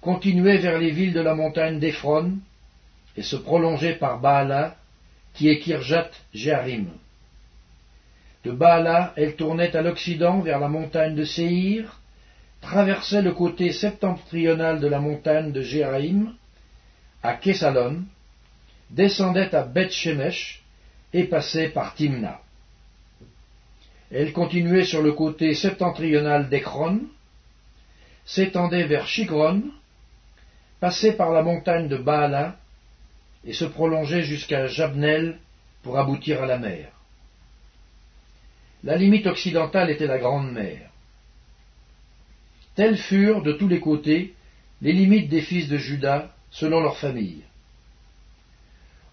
continuait 0.00 0.58
vers 0.58 0.78
les 0.78 0.90
villes 0.90 1.12
de 1.12 1.20
la 1.20 1.34
montagne 1.34 1.80
d'Ephron, 1.80 2.38
et 3.16 3.22
se 3.22 3.36
prolongeait 3.36 3.96
par 3.96 4.20
Baala, 4.20 4.76
qui 5.34 5.48
est 5.48 5.58
Kirjat 5.58 6.10
Jearim. 6.32 6.88
De 8.44 8.52
Baala, 8.52 9.12
elle 9.16 9.36
tournait 9.36 9.76
à 9.76 9.82
l'occident 9.82 10.40
vers 10.40 10.58
la 10.58 10.68
montagne 10.68 11.14
de 11.14 11.24
Séhir, 11.24 12.00
traversait 12.60 13.22
le 13.22 13.32
côté 13.32 13.72
septentrional 13.72 14.80
de 14.80 14.86
la 14.86 14.98
montagne 14.98 15.52
de 15.52 15.60
Jéraïm, 15.60 16.34
à 17.22 17.34
Kessalon, 17.34 18.02
descendait 18.90 19.54
à 19.54 19.62
Beth 19.62 19.92
Shemesh 19.92 20.62
et 21.12 21.24
passait 21.24 21.68
par 21.68 21.94
Timna. 21.94 22.40
Elle 24.10 24.32
continuait 24.32 24.84
sur 24.84 25.02
le 25.02 25.12
côté 25.12 25.54
septentrional 25.54 26.48
d'Ekron, 26.48 27.02
s'étendait 28.24 28.86
vers 28.86 29.06
Chigron, 29.06 29.62
passait 30.80 31.12
par 31.12 31.30
la 31.30 31.42
montagne 31.42 31.88
de 31.88 31.96
Baala 31.96 32.56
et 33.44 33.52
se 33.52 33.64
prolongeait 33.64 34.22
jusqu'à 34.22 34.66
Jabnel 34.66 35.38
pour 35.82 35.98
aboutir 35.98 36.42
à 36.42 36.46
la 36.46 36.58
mer. 36.58 36.88
La 38.82 38.96
limite 38.96 39.26
occidentale 39.26 39.90
était 39.90 40.06
la 40.06 40.18
Grande 40.18 40.52
Mer. 40.52 40.90
Telles 42.74 42.96
furent, 42.96 43.42
de 43.42 43.52
tous 43.52 43.68
les 43.68 43.80
côtés, 43.80 44.34
les 44.80 44.92
limites 44.92 45.28
des 45.28 45.42
fils 45.42 45.68
de 45.68 45.76
Juda, 45.76 46.34
selon 46.50 46.80
leur 46.80 46.96
famille. 46.96 47.42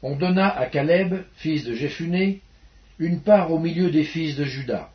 On 0.01 0.15
donna 0.15 0.47
à 0.47 0.67
Caleb, 0.67 1.24
fils 1.36 1.65
de 1.65 1.74
Jéphuné, 1.74 2.41
une 3.00 3.21
part 3.21 3.51
au 3.51 3.59
milieu 3.59 3.91
des 3.91 4.05
fils 4.05 4.36
de 4.36 4.45
Juda, 4.45 4.89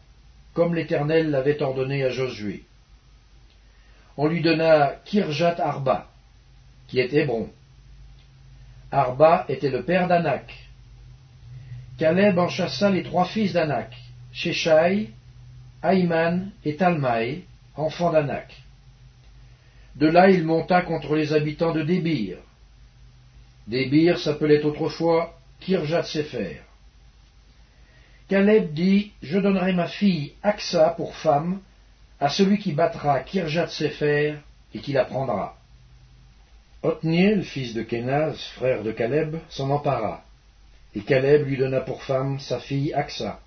comme 0.54 0.74
l'Éternel 0.74 1.30
l'avait 1.30 1.60
ordonné 1.60 2.02
à 2.04 2.10
Josué. 2.10 2.64
On 4.16 4.26
lui 4.26 4.40
donna 4.40 4.94
Kirjat 5.04 5.56
Arba, 5.58 6.08
qui 6.88 6.98
est 6.98 7.12
Hébron. 7.12 7.50
Arba 8.90 9.44
était 9.48 9.70
le 9.70 9.82
père 9.82 10.08
d'Anak. 10.08 10.54
Caleb 11.98 12.38
en 12.38 12.48
chassa 12.48 12.90
les 12.90 13.02
trois 13.02 13.24
fils 13.24 13.52
d'Anak, 13.52 13.94
Sheshai, 14.32 15.10
Aïman 15.82 16.50
et 16.64 16.76
Talmaï, 16.76 17.44
enfants 17.76 18.12
d'Anak. 18.12 18.54
De 19.96 20.06
là 20.06 20.30
il 20.30 20.44
monta 20.44 20.82
contre 20.82 21.14
les 21.16 21.34
habitants 21.34 21.72
de 21.72 21.82
Débir. 21.82 22.38
Débir 23.66 24.18
s'appelait 24.18 24.64
autrefois 24.64 25.38
Kirjat 25.60 26.04
Sefer. 26.04 26.62
Caleb 28.28 28.72
dit 28.72 29.12
Je 29.22 29.38
donnerai 29.38 29.74
ma 29.74 29.86
fille 29.86 30.32
Aksa 30.42 30.90
pour 30.96 31.14
femme 31.14 31.60
à 32.18 32.30
celui 32.30 32.58
qui 32.58 32.72
battra 32.72 33.20
Kirjat 33.20 33.68
Sefer 33.68 34.36
et 34.72 34.78
qui 34.78 34.92
la 34.92 35.04
prendra. 35.04 35.58
Othniel, 36.82 37.44
fils 37.44 37.74
de 37.74 37.82
Kenaz, 37.82 38.38
frère 38.54 38.82
de 38.82 38.92
Caleb, 38.92 39.36
s'en 39.50 39.68
empara, 39.68 40.24
et 40.94 41.02
Caleb 41.02 41.46
lui 41.46 41.58
donna 41.58 41.80
pour 41.80 42.02
femme 42.02 42.40
sa 42.40 42.58
fille 42.58 42.94
Aksa. 42.94 43.41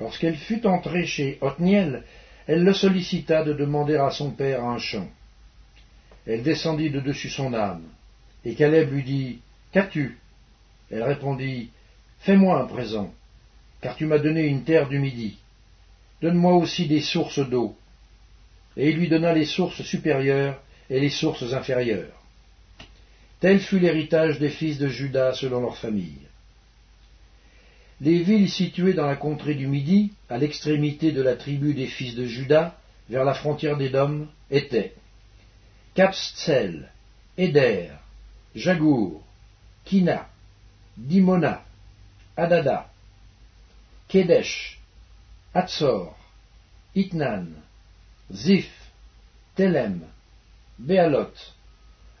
Lorsqu'elle 0.00 0.36
fut 0.36 0.66
entrée 0.66 1.06
chez 1.06 1.38
Othniel, 1.40 2.02
elle 2.46 2.64
le 2.64 2.72
sollicita 2.72 3.42
de 3.44 3.52
demander 3.52 3.96
à 3.96 4.10
son 4.10 4.30
père 4.30 4.64
un 4.64 4.78
champ. 4.78 5.08
Elle 6.26 6.42
descendit 6.42 6.90
de 6.90 7.00
dessus 7.00 7.30
son 7.30 7.54
âme, 7.54 7.84
et 8.44 8.54
Caleb 8.54 8.92
lui 8.92 9.02
dit 9.02 9.38
Qu'as-tu? 9.72 10.18
Elle 10.90 11.02
répondit 11.02 11.70
Fais-moi 12.20 12.60
un 12.60 12.66
présent, 12.66 13.12
car 13.80 13.96
tu 13.96 14.06
m'as 14.06 14.18
donné 14.18 14.42
une 14.42 14.64
terre 14.64 14.88
du 14.88 14.98
midi. 14.98 15.38
Donne-moi 16.22 16.54
aussi 16.54 16.86
des 16.86 17.00
sources 17.00 17.38
d'eau. 17.38 17.76
Et 18.76 18.90
il 18.90 18.96
lui 18.96 19.08
donna 19.08 19.32
les 19.32 19.44
sources 19.44 19.82
supérieures 19.82 20.60
et 20.90 21.00
les 21.00 21.10
sources 21.10 21.52
inférieures. 21.52 22.22
Tel 23.40 23.60
fut 23.60 23.78
l'héritage 23.78 24.38
des 24.38 24.50
fils 24.50 24.78
de 24.78 24.88
Judas 24.88 25.34
selon 25.34 25.60
leur 25.60 25.76
famille. 25.76 26.25
Les 28.00 28.22
villes 28.22 28.50
situées 28.50 28.92
dans 28.92 29.06
la 29.06 29.16
contrée 29.16 29.54
du 29.54 29.66
Midi, 29.66 30.12
à 30.28 30.36
l'extrémité 30.36 31.12
de 31.12 31.22
la 31.22 31.34
tribu 31.34 31.72
des 31.72 31.86
fils 31.86 32.14
de 32.14 32.26
Judas, 32.26 32.76
vers 33.08 33.24
la 33.24 33.32
frontière 33.32 33.78
des 33.78 33.88
Dômes, 33.88 34.28
étaient 34.50 34.94
Capstsel, 35.94 36.92
Eder, 37.38 37.92
Jagour, 38.54 39.22
Kina, 39.86 40.28
Dimona, 40.98 41.64
Adada, 42.36 42.90
Kedesh, 44.08 44.78
Hatzor, 45.54 46.14
Itnan, 46.94 47.46
Zif, 48.30 48.70
Telem, 49.54 50.02
Bealot, 50.78 51.32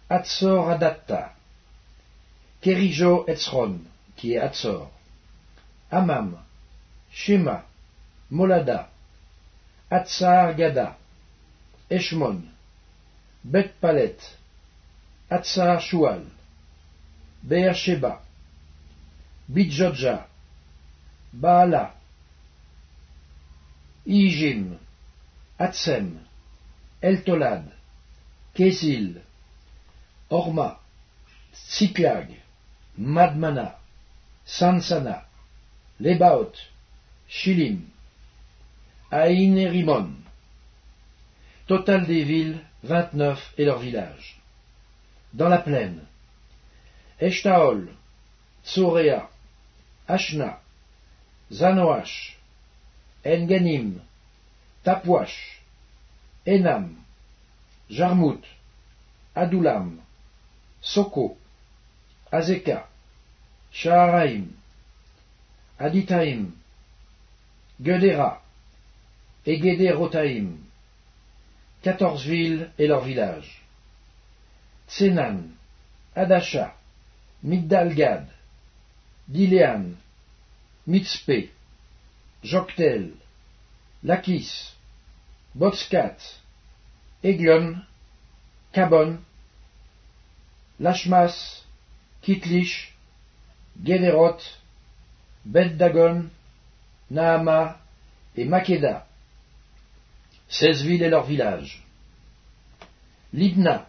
Hatzor 0.08 0.70
Adatta, 0.70 1.34
Kerijo 2.62 3.26
Etzron, 3.28 3.80
qui 4.16 4.32
est 4.32 4.38
Hatzor, 4.38 4.90
Amam, 5.90 6.36
Shema, 7.12 7.62
Molada, 8.30 8.86
Hatzar 9.90 10.56
Gada, 10.56 10.96
Eshmon, 11.90 12.42
Bet 13.44 13.80
Palet, 13.80 14.18
Hatzar 15.30 15.80
Shual, 15.80 16.24
Beer 17.48 17.74
Sheba, 17.74 18.18
Bidjodja, 19.48 20.24
Baala, 21.32 21.92
Ijim, 24.06 24.76
Atsem, 25.58 26.18
Eltolad, 27.00 27.64
Kézil, 28.54 29.20
Orma, 30.30 30.78
Tsiklag, 31.52 32.28
Madmana, 32.98 33.74
Sansana, 34.44 35.25
Lebaot, 36.00 36.52
Shilim, 37.28 37.80
Aïn 39.10 39.56
et 39.56 39.68
Rimon. 39.68 40.10
Total 41.66 42.06
des 42.06 42.22
villes, 42.22 42.60
vingt-neuf 42.82 43.54
et 43.56 43.64
leurs 43.64 43.78
villages. 43.78 44.38
Dans 45.32 45.48
la 45.48 45.58
plaine, 45.58 46.04
Eshtaol, 47.20 47.88
Tsorea, 48.64 49.28
Ashna, 50.06 50.60
Zanoach, 51.50 52.36
Enganim, 53.24 54.00
Tapwash, 54.84 55.62
Enam, 56.46 56.94
Jarmut, 57.88 58.42
Adulam, 59.34 59.98
Soko, 60.82 61.36
Azeka, 62.30 62.86
Shaharaim, 63.72 64.48
Aditaim, 65.78 66.52
Gedera 67.82 68.42
et 69.44 69.58
Gederotaim, 69.58 70.56
quatorze 71.82 72.24
villes 72.26 72.70
et 72.78 72.86
leurs 72.86 73.04
villages. 73.04 73.62
Tsenan, 74.88 75.50
Adasha, 76.14 76.74
Migdalgad, 77.42 78.26
Dilean, 79.28 79.92
Mitzpe, 80.86 81.50
Joktel, 82.42 83.10
Lakis, 84.02 84.74
Botskat, 85.54 86.40
Eglion, 87.22 87.82
Cabon, 88.72 89.18
Lachmas, 90.80 91.64
Kitlish, 92.22 92.94
Gederoth, 93.82 94.42
Bet-Dagon, 95.46 96.28
Nahama 97.10 97.78
et 98.36 98.44
Makeda, 98.44 99.06
seize 100.48 100.82
villes 100.82 101.04
et 101.04 101.08
leurs 101.08 101.24
villages. 101.24 101.84
Libna, 103.32 103.86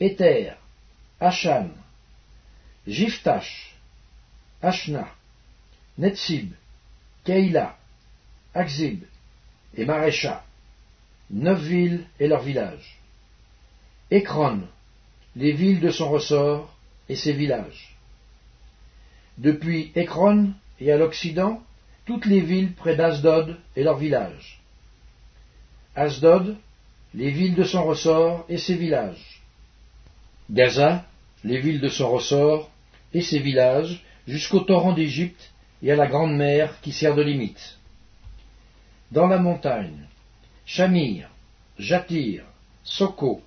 Éther, 0.00 0.56
Achan, 1.20 1.68
Jiftash, 2.86 3.76
Ashna, 4.60 5.08
Netzib, 5.98 6.52
Keïla, 7.24 7.76
Akzib 8.54 9.04
et 9.74 9.84
Marécha, 9.84 10.44
neuf 11.30 11.60
villes 11.60 12.04
et 12.18 12.26
leurs 12.26 12.42
villages. 12.42 12.98
Ekron, 14.10 14.62
les 15.36 15.52
villes 15.52 15.80
de 15.80 15.90
son 15.90 16.10
ressort 16.10 16.74
et 17.08 17.16
ses 17.16 17.32
villages. 17.32 17.96
Depuis 19.38 19.92
Ekron 19.94 20.54
et 20.82 20.90
à 20.90 20.96
l'Occident, 20.96 21.62
toutes 22.06 22.26
les 22.26 22.40
villes 22.40 22.72
près 22.74 22.96
d'Asdod 22.96 23.56
et 23.76 23.84
leurs 23.84 23.98
villages. 23.98 24.60
Asdod, 25.94 26.56
les 27.14 27.30
villes 27.30 27.54
de 27.54 27.64
son 27.64 27.84
ressort 27.84 28.44
et 28.48 28.58
ses 28.58 28.74
villages. 28.74 29.42
Gaza, 30.50 31.04
les 31.44 31.60
villes 31.60 31.80
de 31.80 31.88
son 31.88 32.10
ressort 32.10 32.70
et 33.14 33.20
ses 33.20 33.38
villages, 33.38 34.02
jusqu'au 34.26 34.60
torrent 34.60 34.92
d'Égypte 34.92 35.52
et 35.82 35.92
à 35.92 35.96
la 35.96 36.08
grande 36.08 36.34
mer 36.34 36.80
qui 36.80 36.92
sert 36.92 37.14
de 37.14 37.22
limite. 37.22 37.78
Dans 39.12 39.26
la 39.26 39.38
montagne, 39.38 40.06
Shamir, 40.66 41.28
Jatir, 41.78 42.44
Soko, 42.82 43.42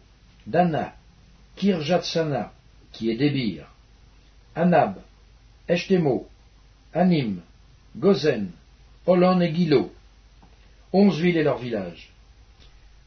Dana, 0.47 0.95
Kirjatsana, 1.55 2.53
qui 2.91 3.09
est 3.09 3.15
Débir, 3.15 3.65
Anab, 4.55 4.99
Eshtemo, 5.67 6.29
Anim, 6.95 7.41
Gozen, 7.97 8.51
Olon 9.05 9.41
et 9.41 9.53
Gilo, 9.53 9.93
onze 10.93 11.19
villes 11.19 11.35
et 11.35 11.43
leurs 11.43 11.57
villages, 11.57 12.09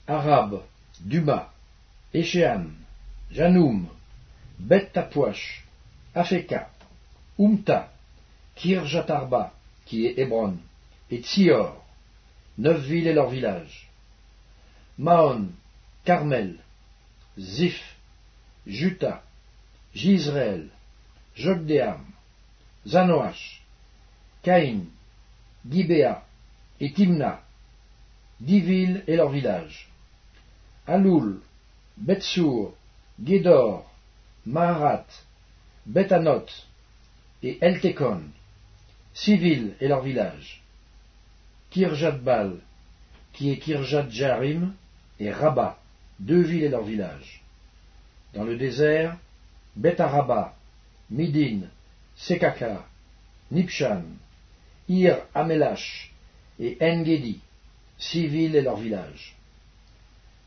Arab, 0.07 0.61
Duma, 1.01 1.51
Échéan, 2.13 2.67
Janoum, 3.31 3.89
Bet 4.59 4.93
Afeka, 6.15 6.69
Umta, 7.39 7.91
Kirjatarba, 8.57 9.55
qui 9.87 10.05
est 10.05 10.19
Hébron, 10.19 10.59
et 11.11 11.23
Tsior, 11.23 11.83
neuf 12.59 12.83
villes 12.83 13.07
et 13.07 13.15
leurs 13.15 13.31
villages, 13.31 13.89
Mahon, 14.99 15.49
Carmel, 16.05 16.57
Ziph, 17.39 17.97
Juta, 18.67 19.23
Gisraël, 19.95 20.69
Jogdeam, 21.35 22.05
Zanoach, 22.87 23.58
Caïn, 24.49 24.87
Gibéa 25.71 26.25
et 26.81 26.95
Timna, 26.95 27.43
dix 28.41 28.61
villes 28.61 29.05
et 29.07 29.15
leurs 29.15 29.29
villages, 29.29 29.91
Aloul, 30.87 31.43
Betsour, 31.99 32.75
Gédor, 33.23 33.93
Maharat, 34.47 35.05
Betanot 35.85 36.47
et 37.43 37.59
Eltekon, 37.61 38.23
six 39.13 39.37
villes 39.37 39.75
et 39.83 39.89
leurs 39.89 40.01
villages, 40.01 40.63
Kirjatbal, 41.69 42.57
qui 43.35 43.51
est 43.51 43.59
Kirjat 43.59 44.09
Jarim, 44.09 44.73
et 45.21 45.31
Rabat, 45.31 45.79
deux 46.21 46.41
villes 46.41 46.65
et 46.65 46.71
leurs 46.71 46.85
villages. 46.85 47.43
Dans 48.33 48.45
le 48.45 48.57
désert, 48.57 49.15
Betaraba, 49.77 50.57
Midin, 51.11 51.69
Sekaka, 52.17 52.87
Nipshan, 53.51 54.05
Ir 54.89 55.19
Amelash 55.35 56.13
et 56.59 56.77
Engedi, 56.81 57.41
six 57.99 58.27
villes 58.27 58.57
et 58.57 58.63
leurs 58.63 58.79
villages. 58.79 59.37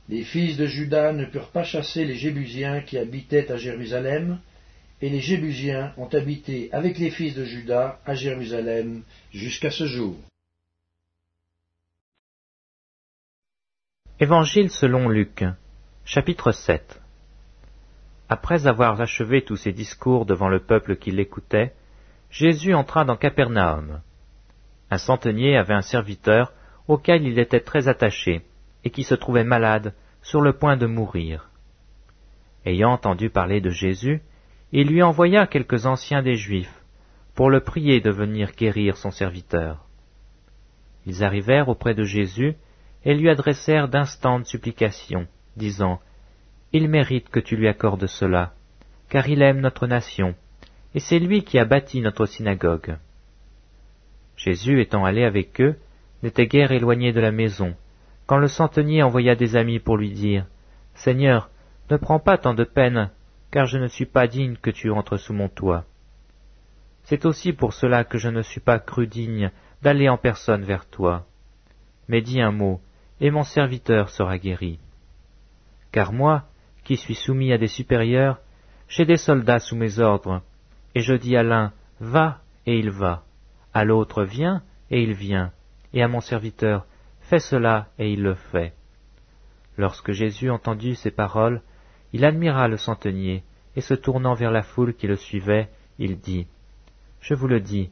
Les 0.09 0.23
fils 0.23 0.57
de 0.57 0.65
Juda 0.65 1.13
ne 1.13 1.25
purent 1.25 1.51
pas 1.51 1.63
chasser 1.63 2.05
les 2.05 2.15
Jébusiens 2.15 2.81
qui 2.81 2.97
habitaient 2.97 3.51
à 3.51 3.57
Jérusalem, 3.57 4.39
et 5.01 5.09
les 5.09 5.21
Jébusiens 5.21 5.93
ont 5.97 6.07
habité 6.07 6.69
avec 6.73 6.97
les 6.97 7.11
fils 7.11 7.33
de 7.33 7.45
Juda 7.45 7.99
à 8.05 8.13
Jérusalem 8.13 9.03
jusqu'à 9.31 9.71
ce 9.71 9.85
jour. 9.85 10.17
Évangile 14.19 14.69
selon 14.69 15.09
Luc, 15.09 15.43
chapitre 16.05 16.51
7 16.51 17.01
Après 18.29 18.67
avoir 18.67 19.01
achevé 19.01 19.43
tous 19.43 19.57
ses 19.57 19.71
discours 19.71 20.25
devant 20.25 20.49
le 20.49 20.59
peuple 20.59 20.97
qui 20.97 21.09
l'écoutait, 21.09 21.73
Jésus 22.29 22.75
entra 22.75 23.03
dans 23.03 23.17
Capernaum. 23.17 24.01
Un 24.91 24.97
centenier 24.97 25.55
avait 25.55 25.73
un 25.73 25.81
serviteur 25.81 26.51
auquel 26.87 27.25
il 27.25 27.39
était 27.39 27.61
très 27.61 27.87
attaché, 27.87 28.41
et 28.83 28.89
qui 28.89 29.03
se 29.03 29.15
trouvait 29.15 29.45
malade, 29.45 29.93
sur 30.21 30.41
le 30.41 30.51
point 30.51 30.75
de 30.75 30.85
mourir. 30.85 31.49
Ayant 32.65 32.91
entendu 32.91 33.29
parler 33.29 33.61
de 33.61 33.69
Jésus, 33.69 34.21
il 34.73 34.87
lui 34.87 35.01
envoya 35.01 35.47
quelques 35.47 35.85
anciens 35.85 36.21
des 36.21 36.35
Juifs, 36.35 36.83
pour 37.35 37.49
le 37.49 37.61
prier 37.61 38.01
de 38.01 38.11
venir 38.11 38.51
guérir 38.51 38.97
son 38.97 39.11
serviteur. 39.11 39.87
Ils 41.05 41.23
arrivèrent 41.23 41.69
auprès 41.69 41.95
de 41.95 42.03
Jésus, 42.03 42.55
et 43.05 43.15
lui 43.15 43.29
adressèrent 43.29 43.87
d'instantes 43.87 44.45
supplications, 44.45 45.27
disant 45.55 46.01
Il 46.73 46.89
mérite 46.89 47.29
que 47.29 47.39
tu 47.39 47.55
lui 47.55 47.69
accordes 47.69 48.07
cela, 48.07 48.53
car 49.09 49.29
il 49.29 49.41
aime 49.41 49.61
notre 49.61 49.87
nation, 49.87 50.35
et 50.93 50.99
c'est 50.99 51.19
lui 51.19 51.43
qui 51.43 51.57
a 51.57 51.65
bâti 51.65 52.01
notre 52.01 52.25
synagogue. 52.25 52.97
Jésus 54.43 54.81
étant 54.81 55.05
allé 55.05 55.23
avec 55.23 55.61
eux, 55.61 55.77
n'était 56.23 56.47
guère 56.47 56.71
éloigné 56.71 57.13
de 57.13 57.19
la 57.19 57.31
maison, 57.31 57.75
quand 58.25 58.39
le 58.39 58.47
centenier 58.47 59.03
envoya 59.03 59.35
des 59.35 59.55
amis 59.55 59.79
pour 59.79 59.97
lui 59.97 60.11
dire 60.11 60.47
Seigneur, 60.95 61.51
ne 61.91 61.97
prends 61.97 62.19
pas 62.19 62.39
tant 62.39 62.55
de 62.55 62.63
peine, 62.63 63.11
car 63.51 63.67
je 63.67 63.77
ne 63.77 63.85
suis 63.85 64.07
pas 64.07 64.25
digne 64.25 64.55
que 64.55 64.71
tu 64.71 64.89
entres 64.89 65.19
sous 65.19 65.33
mon 65.33 65.47
toit. 65.47 65.85
C'est 67.03 67.25
aussi 67.25 67.53
pour 67.53 67.73
cela 67.73 68.03
que 68.03 68.17
je 68.17 68.29
ne 68.29 68.41
suis 68.41 68.61
pas 68.61 68.79
cru 68.79 69.05
digne 69.05 69.51
d'aller 69.83 70.09
en 70.09 70.17
personne 70.17 70.63
vers 70.63 70.89
toi. 70.89 71.27
Mais 72.07 72.21
dis 72.21 72.41
un 72.41 72.51
mot, 72.51 72.81
et 73.19 73.29
mon 73.29 73.43
serviteur 73.43 74.09
sera 74.09 74.39
guéri. 74.39 74.79
Car 75.91 76.13
moi, 76.13 76.45
qui 76.83 76.97
suis 76.97 77.15
soumis 77.15 77.53
à 77.53 77.59
des 77.59 77.67
supérieurs, 77.67 78.39
j'ai 78.87 79.05
des 79.05 79.17
soldats 79.17 79.59
sous 79.59 79.75
mes 79.75 79.99
ordres, 79.99 80.41
et 80.95 81.01
je 81.01 81.13
dis 81.13 81.35
à 81.35 81.43
l'un, 81.43 81.73
va, 81.99 82.39
et 82.65 82.79
il 82.79 82.89
va, 82.89 83.23
à 83.73 83.85
l'autre, 83.85 84.23
viens, 84.23 84.63
et 84.89 85.01
il 85.01 85.13
vient, 85.13 85.51
et 85.93 86.03
à 86.03 86.07
mon 86.07 86.21
serviteur, 86.21 86.85
fais 87.21 87.39
cela, 87.39 87.87
et 87.97 88.11
il 88.11 88.21
le 88.21 88.35
fait. 88.35 88.73
Lorsque 89.77 90.11
Jésus 90.11 90.49
entendit 90.49 90.95
ces 90.95 91.11
paroles, 91.11 91.61
il 92.13 92.25
admira 92.25 92.67
le 92.67 92.77
centenier, 92.77 93.43
et 93.75 93.81
se 93.81 93.93
tournant 93.93 94.33
vers 94.33 94.51
la 94.51 94.63
foule 94.63 94.93
qui 94.93 95.07
le 95.07 95.15
suivait, 95.15 95.69
il 95.97 96.19
dit, 96.19 96.47
Je 97.21 97.33
vous 97.33 97.47
le 97.47 97.61
dis, 97.61 97.89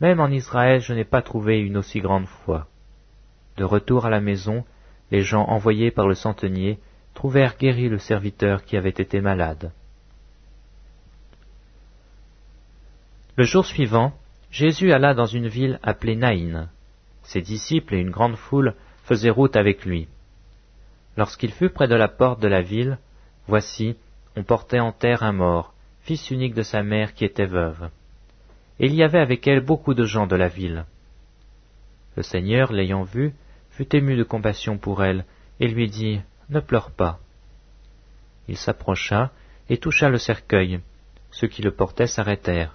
même 0.00 0.20
en 0.20 0.28
Israël 0.28 0.80
je 0.80 0.92
n'ai 0.92 1.04
pas 1.04 1.22
trouvé 1.22 1.58
une 1.58 1.76
aussi 1.76 2.00
grande 2.00 2.26
foi. 2.26 2.68
De 3.56 3.64
retour 3.64 4.06
à 4.06 4.10
la 4.10 4.20
maison, 4.20 4.64
les 5.10 5.22
gens 5.22 5.44
envoyés 5.44 5.90
par 5.90 6.06
le 6.06 6.14
centenier 6.14 6.78
trouvèrent 7.14 7.56
guéri 7.56 7.88
le 7.88 7.98
serviteur 7.98 8.64
qui 8.64 8.76
avait 8.76 8.90
été 8.90 9.20
malade. 9.20 9.72
Le 13.36 13.44
jour 13.44 13.66
suivant, 13.66 14.12
Jésus 14.50 14.92
alla 14.92 15.14
dans 15.14 15.26
une 15.26 15.48
ville 15.48 15.78
appelée 15.82 16.16
Naïn. 16.16 16.68
Ses 17.22 17.42
disciples 17.42 17.94
et 17.94 18.00
une 18.00 18.10
grande 18.10 18.36
foule 18.36 18.74
faisaient 19.04 19.30
route 19.30 19.56
avec 19.56 19.84
lui. 19.84 20.08
Lorsqu'il 21.16 21.52
fut 21.52 21.70
près 21.70 21.88
de 21.88 21.94
la 21.94 22.08
porte 22.08 22.40
de 22.40 22.48
la 22.48 22.62
ville, 22.62 22.98
voici, 23.46 23.96
on 24.36 24.44
portait 24.44 24.80
en 24.80 24.92
terre 24.92 25.22
un 25.22 25.32
mort, 25.32 25.74
fils 26.02 26.30
unique 26.30 26.54
de 26.54 26.62
sa 26.62 26.82
mère 26.82 27.12
qui 27.12 27.24
était 27.24 27.46
veuve. 27.46 27.90
Et 28.80 28.86
il 28.86 28.94
y 28.94 29.02
avait 29.02 29.18
avec 29.18 29.46
elle 29.46 29.60
beaucoup 29.60 29.94
de 29.94 30.04
gens 30.04 30.26
de 30.26 30.36
la 30.36 30.48
ville. 30.48 30.84
Le 32.16 32.22
Seigneur, 32.22 32.72
l'ayant 32.72 33.02
vue, 33.02 33.34
fut 33.70 33.94
ému 33.94 34.16
de 34.16 34.24
compassion 34.24 34.78
pour 34.78 35.04
elle, 35.04 35.24
et 35.60 35.68
lui 35.68 35.88
dit, 35.88 36.20
Ne 36.48 36.60
pleure 36.60 36.90
pas. 36.90 37.18
Il 38.48 38.56
s'approcha 38.56 39.30
et 39.68 39.78
toucha 39.78 40.08
le 40.08 40.18
cercueil. 40.18 40.80
Ceux 41.30 41.48
qui 41.48 41.62
le 41.62 41.72
portaient 41.72 42.06
s'arrêtèrent. 42.06 42.74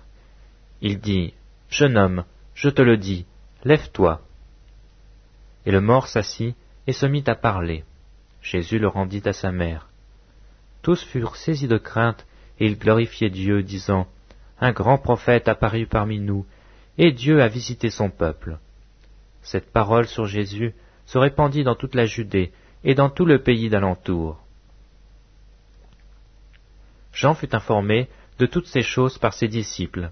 Il 0.82 1.00
dit, 1.00 1.34
Jeune 1.74 1.98
homme, 1.98 2.24
je 2.54 2.70
te 2.70 2.84
le 2.84 2.98
dis, 2.98 3.26
lève-toi. 3.64 4.22
Et 5.66 5.72
le 5.72 5.82
mort 5.82 6.08
s'assit 6.08 6.56
et 6.86 6.94
se 6.94 7.08
mit 7.08 7.24
à 7.26 7.34
parler. 7.34 7.84
Jésus 8.44 8.78
le 8.78 8.88
rendit 8.88 9.24
à 9.26 9.34
sa 9.34 9.52
mère. 9.52 9.90
Tous 10.84 11.04
furent 11.04 11.36
saisis 11.36 11.68
de 11.68 11.80
crainte, 11.80 12.28
et 12.60 12.68
ils 12.68 12.78
glorifiaient 12.78 13.32
Dieu, 13.32 13.64
disant, 13.64 14.08
Un 14.60 14.72
grand 14.72 15.00
prophète 15.00 15.48
apparut 15.48 15.88
parmi 15.88 16.20
nous, 16.20 16.46
et 17.00 17.12
Dieu 17.12 17.42
a 17.42 17.48
visité 17.48 17.90
son 17.90 18.12
peuple. 18.12 18.60
Cette 19.42 19.72
parole 19.72 20.06
sur 20.06 20.28
Jésus 20.28 20.76
se 21.08 21.18
répandit 21.18 21.64
dans 21.64 21.76
toute 21.76 21.96
la 21.96 22.06
Judée 22.06 22.52
et 22.84 22.94
dans 22.94 23.10
tout 23.10 23.26
le 23.26 23.42
pays 23.42 23.70
d'alentour. 23.70 24.40
Jean 27.14 27.34
fut 27.34 27.56
informé 27.56 28.10
de 28.38 28.46
toutes 28.46 28.68
ces 28.68 28.84
choses 28.84 29.18
par 29.18 29.34
ses 29.34 29.48
disciples. 29.48 30.12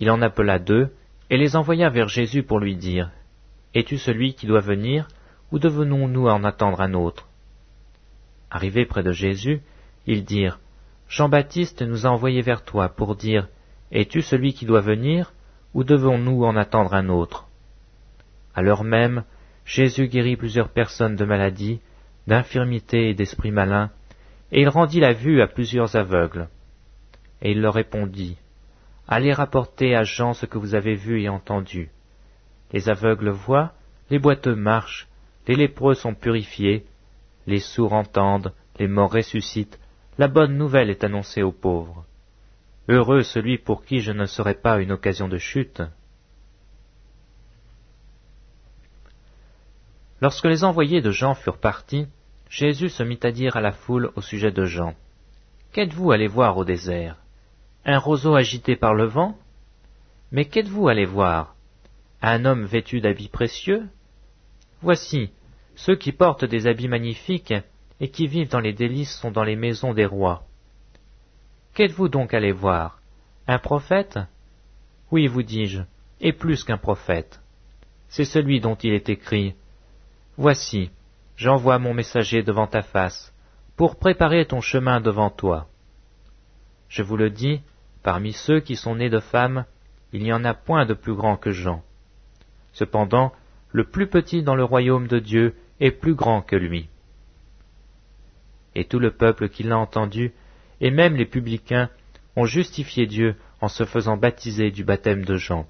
Il 0.00 0.10
en 0.10 0.22
appela 0.22 0.58
deux, 0.58 0.90
et 1.30 1.36
les 1.36 1.56
envoya 1.56 1.88
vers 1.90 2.08
Jésus 2.08 2.42
pour 2.42 2.58
lui 2.58 2.76
dire, 2.76 3.10
Es-tu 3.74 3.98
celui 3.98 4.34
qui 4.34 4.46
doit 4.46 4.60
venir, 4.60 5.08
ou 5.52 5.58
devenons-nous 5.58 6.26
en 6.28 6.44
attendre 6.44 6.80
un 6.80 6.94
autre? 6.94 7.28
Arrivés 8.50 8.86
près 8.86 9.02
de 9.02 9.12
Jésus, 9.12 9.60
ils 10.06 10.24
dirent, 10.24 10.58
Jean-Baptiste 11.08 11.82
nous 11.82 12.06
a 12.06 12.10
envoyés 12.10 12.42
vers 12.42 12.64
toi 12.64 12.88
pour 12.88 13.16
dire, 13.16 13.48
Es-tu 13.90 14.22
celui 14.22 14.52
qui 14.52 14.66
doit 14.66 14.80
venir, 14.80 15.32
ou 15.74 15.84
devons-nous 15.84 16.44
en 16.44 16.56
attendre 16.56 16.94
un 16.94 17.08
autre? 17.08 17.46
À 18.54 18.62
l'heure 18.62 18.84
même, 18.84 19.24
Jésus 19.64 20.08
guérit 20.08 20.36
plusieurs 20.36 20.70
personnes 20.70 21.16
de 21.16 21.24
maladies, 21.24 21.80
d'infirmités 22.26 23.10
et 23.10 23.14
d'esprits 23.14 23.50
malins, 23.50 23.90
et 24.50 24.62
il 24.62 24.68
rendit 24.68 25.00
la 25.00 25.12
vue 25.12 25.42
à 25.42 25.46
plusieurs 25.46 25.96
aveugles. 25.96 26.48
Et 27.42 27.52
il 27.52 27.60
leur 27.60 27.74
répondit, 27.74 28.38
Allez 29.08 29.32
rapporter 29.32 29.96
à 29.96 30.04
Jean 30.04 30.34
ce 30.34 30.44
que 30.44 30.58
vous 30.58 30.74
avez 30.74 30.94
vu 30.94 31.22
et 31.22 31.30
entendu. 31.30 31.90
Les 32.72 32.90
aveugles 32.90 33.30
voient, 33.30 33.72
les 34.10 34.18
boiteux 34.18 34.54
marchent, 34.54 35.08
les 35.46 35.56
lépreux 35.56 35.94
sont 35.94 36.14
purifiés, 36.14 36.84
les 37.46 37.58
sourds 37.58 37.94
entendent, 37.94 38.52
les 38.78 38.86
morts 38.86 39.12
ressuscitent, 39.12 39.80
la 40.18 40.28
bonne 40.28 40.58
nouvelle 40.58 40.90
est 40.90 41.04
annoncée 41.04 41.42
aux 41.42 41.52
pauvres. 41.52 42.04
Heureux 42.88 43.22
celui 43.22 43.56
pour 43.56 43.82
qui 43.84 44.00
je 44.00 44.12
ne 44.12 44.26
serai 44.26 44.54
pas 44.54 44.78
une 44.78 44.92
occasion 44.92 45.26
de 45.26 45.38
chute. 45.38 45.82
Lorsque 50.20 50.46
les 50.46 50.64
envoyés 50.64 51.00
de 51.00 51.10
Jean 51.10 51.34
furent 51.34 51.60
partis, 51.60 52.08
Jésus 52.50 52.90
se 52.90 53.02
mit 53.02 53.20
à 53.22 53.30
dire 53.30 53.56
à 53.56 53.62
la 53.62 53.72
foule 53.72 54.10
au 54.16 54.20
sujet 54.20 54.50
de 54.50 54.64
Jean. 54.64 54.94
Qu'êtes-vous 55.72 56.12
allé 56.12 56.26
voir 56.26 56.58
au 56.58 56.64
désert? 56.64 57.16
Un 57.90 57.96
roseau 57.96 58.34
agité 58.34 58.76
par 58.76 58.92
le 58.92 59.06
vent 59.06 59.34
Mais 60.30 60.44
qu'êtes-vous 60.44 60.88
allé 60.88 61.06
voir? 61.06 61.56
Un 62.20 62.44
homme 62.44 62.66
vêtu 62.66 63.00
d'habits 63.00 63.30
précieux? 63.30 63.88
Voici, 64.82 65.30
ceux 65.74 65.96
qui 65.96 66.12
portent 66.12 66.44
des 66.44 66.66
habits 66.66 66.88
magnifiques 66.88 67.54
et 67.98 68.10
qui 68.10 68.26
vivent 68.26 68.50
dans 68.50 68.60
les 68.60 68.74
délices 68.74 69.16
sont 69.16 69.30
dans 69.30 69.42
les 69.42 69.56
maisons 69.56 69.94
des 69.94 70.04
rois. 70.04 70.42
Qu'êtes-vous 71.72 72.10
donc 72.10 72.34
allé 72.34 72.52
voir? 72.52 73.00
Un 73.46 73.58
prophète? 73.58 74.18
Oui, 75.10 75.26
vous 75.26 75.42
dis-je, 75.42 75.80
et 76.20 76.34
plus 76.34 76.64
qu'un 76.64 76.76
prophète. 76.76 77.40
C'est 78.10 78.26
celui 78.26 78.60
dont 78.60 78.74
il 78.74 78.92
est 78.92 79.08
écrit. 79.08 79.54
Voici, 80.36 80.90
j'envoie 81.36 81.78
mon 81.78 81.94
messager 81.94 82.42
devant 82.42 82.66
ta 82.66 82.82
face, 82.82 83.32
pour 83.76 83.96
préparer 83.96 84.44
ton 84.44 84.60
chemin 84.60 85.00
devant 85.00 85.30
toi. 85.30 85.68
Je 86.90 87.02
vous 87.02 87.16
le 87.16 87.30
dis, 87.30 87.62
parmi 88.02 88.32
ceux 88.32 88.60
qui 88.60 88.76
sont 88.76 88.96
nés 88.96 89.10
de 89.10 89.20
femmes, 89.20 89.64
il 90.12 90.22
n'y 90.22 90.32
en 90.32 90.44
a 90.44 90.54
point 90.54 90.86
de 90.86 90.94
plus 90.94 91.14
grand 91.14 91.36
que 91.36 91.50
Jean. 91.50 91.82
Cependant, 92.72 93.32
le 93.72 93.84
plus 93.84 94.06
petit 94.06 94.42
dans 94.42 94.54
le 94.54 94.64
royaume 94.64 95.06
de 95.06 95.18
Dieu 95.18 95.54
est 95.80 95.90
plus 95.90 96.14
grand 96.14 96.42
que 96.42 96.56
lui. 96.56 96.88
Et 98.74 98.84
tout 98.84 98.98
le 98.98 99.10
peuple 99.10 99.48
qui 99.48 99.62
l'a 99.62 99.78
entendu, 99.78 100.32
et 100.80 100.90
même 100.90 101.16
les 101.16 101.26
publicains, 101.26 101.90
ont 102.36 102.44
justifié 102.44 103.06
Dieu 103.06 103.34
en 103.60 103.68
se 103.68 103.84
faisant 103.84 104.16
baptiser 104.16 104.70
du 104.70 104.84
baptême 104.84 105.24
de 105.24 105.36
Jean. 105.36 105.66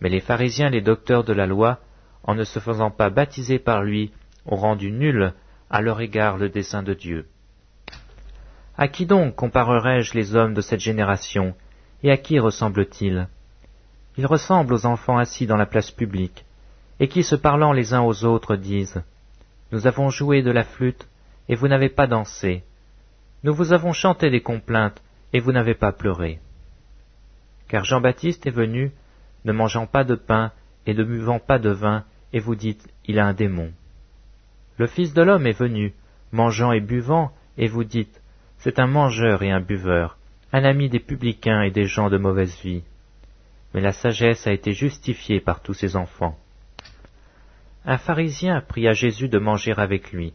Mais 0.00 0.08
les 0.08 0.20
pharisiens 0.20 0.70
les 0.70 0.80
docteurs 0.80 1.24
de 1.24 1.32
la 1.32 1.46
loi, 1.46 1.80
en 2.22 2.34
ne 2.34 2.44
se 2.44 2.58
faisant 2.58 2.90
pas 2.90 3.10
baptiser 3.10 3.58
par 3.58 3.82
lui, 3.82 4.12
ont 4.46 4.56
rendu 4.56 4.90
nul 4.90 5.34
à 5.70 5.82
leur 5.82 6.00
égard 6.00 6.38
le 6.38 6.48
dessein 6.48 6.82
de 6.82 6.94
Dieu. 6.94 7.26
À 8.76 8.88
qui 8.88 9.06
donc 9.06 9.36
comparerai-je 9.36 10.14
les 10.14 10.34
hommes 10.34 10.54
de 10.54 10.60
cette 10.60 10.80
génération, 10.80 11.54
et 12.02 12.10
à 12.10 12.16
qui 12.16 12.40
ressemblent-ils? 12.40 13.28
Ils 14.16 14.26
ressemblent 14.26 14.74
aux 14.74 14.86
enfants 14.86 15.18
assis 15.18 15.46
dans 15.46 15.56
la 15.56 15.66
place 15.66 15.90
publique, 15.90 16.44
et 16.98 17.08
qui 17.08 17.22
se 17.22 17.36
parlant 17.36 17.72
les 17.72 17.94
uns 17.94 18.02
aux 18.02 18.24
autres 18.24 18.56
disent 18.56 19.02
Nous 19.70 19.86
avons 19.86 20.10
joué 20.10 20.42
de 20.42 20.50
la 20.50 20.64
flûte, 20.64 21.08
et 21.48 21.54
vous 21.54 21.68
n'avez 21.68 21.88
pas 21.88 22.06
dansé. 22.06 22.64
Nous 23.44 23.54
vous 23.54 23.72
avons 23.72 23.92
chanté 23.92 24.30
des 24.30 24.40
complaintes, 24.40 25.02
et 25.32 25.40
vous 25.40 25.52
n'avez 25.52 25.74
pas 25.74 25.92
pleuré. 25.92 26.40
Car 27.68 27.84
Jean-Baptiste 27.84 28.46
est 28.46 28.50
venu, 28.50 28.92
ne 29.44 29.52
mangeant 29.52 29.86
pas 29.86 30.04
de 30.04 30.14
pain 30.14 30.52
et 30.86 30.94
ne 30.94 31.04
buvant 31.04 31.38
pas 31.38 31.58
de 31.58 31.70
vin, 31.70 32.04
et 32.32 32.40
vous 32.40 32.54
dites 32.54 32.88
Il 33.06 33.18
a 33.18 33.26
un 33.26 33.34
démon. 33.34 33.72
Le 34.78 34.86
Fils 34.86 35.14
de 35.14 35.22
l'homme 35.22 35.46
est 35.46 35.58
venu, 35.58 35.94
mangeant 36.32 36.72
et 36.72 36.80
buvant, 36.80 37.32
et 37.56 37.68
vous 37.68 37.84
dites, 37.84 38.20
c'est 38.64 38.78
un 38.78 38.86
mangeur 38.86 39.42
et 39.42 39.50
un 39.50 39.60
buveur, 39.60 40.16
un 40.50 40.64
ami 40.64 40.88
des 40.88 40.98
publicains 40.98 41.60
et 41.60 41.70
des 41.70 41.84
gens 41.84 42.08
de 42.08 42.16
mauvaise 42.16 42.58
vie. 42.62 42.82
Mais 43.74 43.82
la 43.82 43.92
sagesse 43.92 44.46
a 44.46 44.54
été 44.54 44.72
justifiée 44.72 45.42
par 45.42 45.60
tous 45.60 45.74
ses 45.74 45.96
enfants. 45.96 46.38
Un 47.84 47.98
pharisien 47.98 48.62
pria 48.62 48.92
Jésus 48.94 49.28
de 49.28 49.38
manger 49.38 49.74
avec 49.76 50.12
lui. 50.12 50.32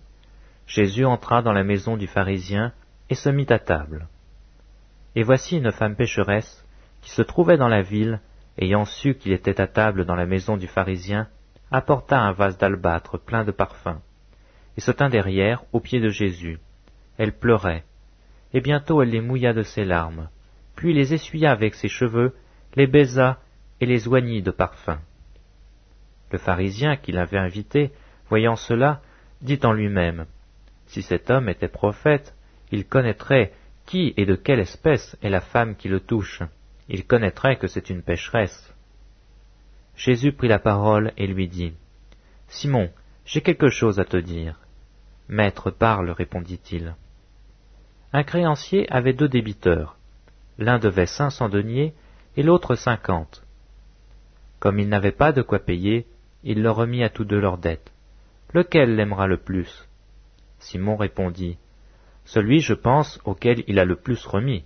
Jésus 0.68 1.06
entra 1.06 1.42
dans 1.42 1.54
la 1.54 1.64
maison 1.64 1.98
du 1.98 2.06
pharisien 2.06 2.72
et 3.10 3.16
se 3.16 3.30
mit 3.30 3.48
à 3.50 3.58
table. 3.58 4.08
Et 5.16 5.24
voici 5.24 5.58
une 5.58 5.72
femme 5.72 5.96
pécheresse, 5.96 6.64
qui 7.02 7.10
se 7.10 7.24
trouvait 7.24 7.58
dans 7.58 7.68
la 7.68 7.82
ville, 7.82 8.20
ayant 8.60 8.86
su 8.86 9.16
qu'il 9.16 9.32
était 9.32 9.60
à 9.60 9.66
table 9.66 10.06
dans 10.06 10.16
la 10.16 10.28
maison 10.28 10.56
du 10.56 10.68
pharisien, 10.68 11.28
apporta 11.72 12.20
un 12.20 12.34
vase 12.34 12.60
d'albâtre 12.60 13.18
plein 13.18 13.44
de 13.44 13.52
parfums 13.52 14.02
et 14.78 14.82
se 14.82 14.92
tint 14.92 15.10
derrière, 15.10 15.64
aux 15.74 15.80
pieds 15.80 16.00
de 16.00 16.10
Jésus. 16.10 16.60
Elle 17.18 17.36
pleurait, 17.36 17.86
et 18.54 18.62
bientôt 18.62 19.02
elle 19.02 19.10
les 19.10 19.22
mouilla 19.22 19.54
de 19.54 19.64
ses 19.64 19.86
larmes, 19.86 20.30
puis 20.76 20.94
les 20.94 21.14
essuya 21.14 21.52
avec 21.52 21.76
ses 21.76 21.88
cheveux, 21.88 22.34
les 22.76 22.88
baisa 22.88 23.40
et 23.82 23.86
les 23.86 24.08
oignit 24.08 24.42
de 24.42 24.52
parfum. 24.52 25.00
Le 26.32 26.38
pharisien 26.38 26.96
qui 26.96 27.12
l'avait 27.12 27.38
invité, 27.38 27.92
voyant 28.30 28.56
cela, 28.56 29.02
dit 29.42 29.60
en 29.64 29.74
lui-même, 29.74 30.26
Si 30.88 31.02
cet 31.02 31.30
homme 31.30 31.50
était 31.50 31.68
prophète, 31.68 32.36
il 32.72 32.86
connaîtrait 32.86 33.54
qui 33.86 34.14
et 34.18 34.26
de 34.26 34.36
quelle 34.36 34.60
espèce 34.60 35.18
est 35.22 35.30
la 35.30 35.42
femme 35.42 35.76
qui 35.76 35.88
le 35.88 36.00
touche, 36.00 36.44
il 36.90 37.06
connaîtrait 37.06 37.58
que 37.58 37.68
c'est 37.68 37.90
une 37.90 38.04
pécheresse. 38.04 38.74
Jésus 39.96 40.32
prit 40.32 40.48
la 40.48 40.60
parole 40.60 41.12
et 41.18 41.28
lui 41.28 41.48
dit, 41.48 41.74
Simon, 42.48 42.90
j'ai 43.26 43.42
quelque 43.42 43.70
chose 43.70 44.00
à 44.00 44.06
te 44.06 44.18
dire. 44.18 44.60
Maître, 45.28 45.72
parle, 45.72 46.10
répondit-il. 46.10 46.96
Un 48.12 48.24
créancier 48.24 48.92
avait 48.92 49.14
deux 49.14 49.28
débiteurs. 49.28 49.96
L'un 50.58 50.80
devait 50.80 51.06
cinq 51.06 51.30
cents 51.30 51.50
deniers 51.50 51.94
et 52.36 52.44
l'autre 52.44 52.76
cinquante. 52.76 53.44
Comme 54.60 54.80
il 54.80 54.90
n'avait 54.90 55.12
pas 55.12 55.32
de 55.32 55.44
quoi 55.44 55.60
payer, 55.60 56.08
il 56.44 56.64
leur 56.64 56.76
remit 56.76 57.04
à 57.04 57.10
tous 57.10 57.24
deux 57.24 57.40
leurs 57.40 57.60
dettes. 57.60 57.92
Lequel 58.54 58.96
l'aimera 58.96 59.28
le 59.28 59.38
plus? 59.38 59.88
Simon 60.58 60.98
répondit, 60.98 61.58
Celui, 62.26 62.62
je 62.62 62.74
pense, 62.74 63.20
auquel 63.26 63.64
il 63.68 63.78
a 63.78 63.86
le 63.86 63.96
plus 63.96 64.26
remis. 64.26 64.66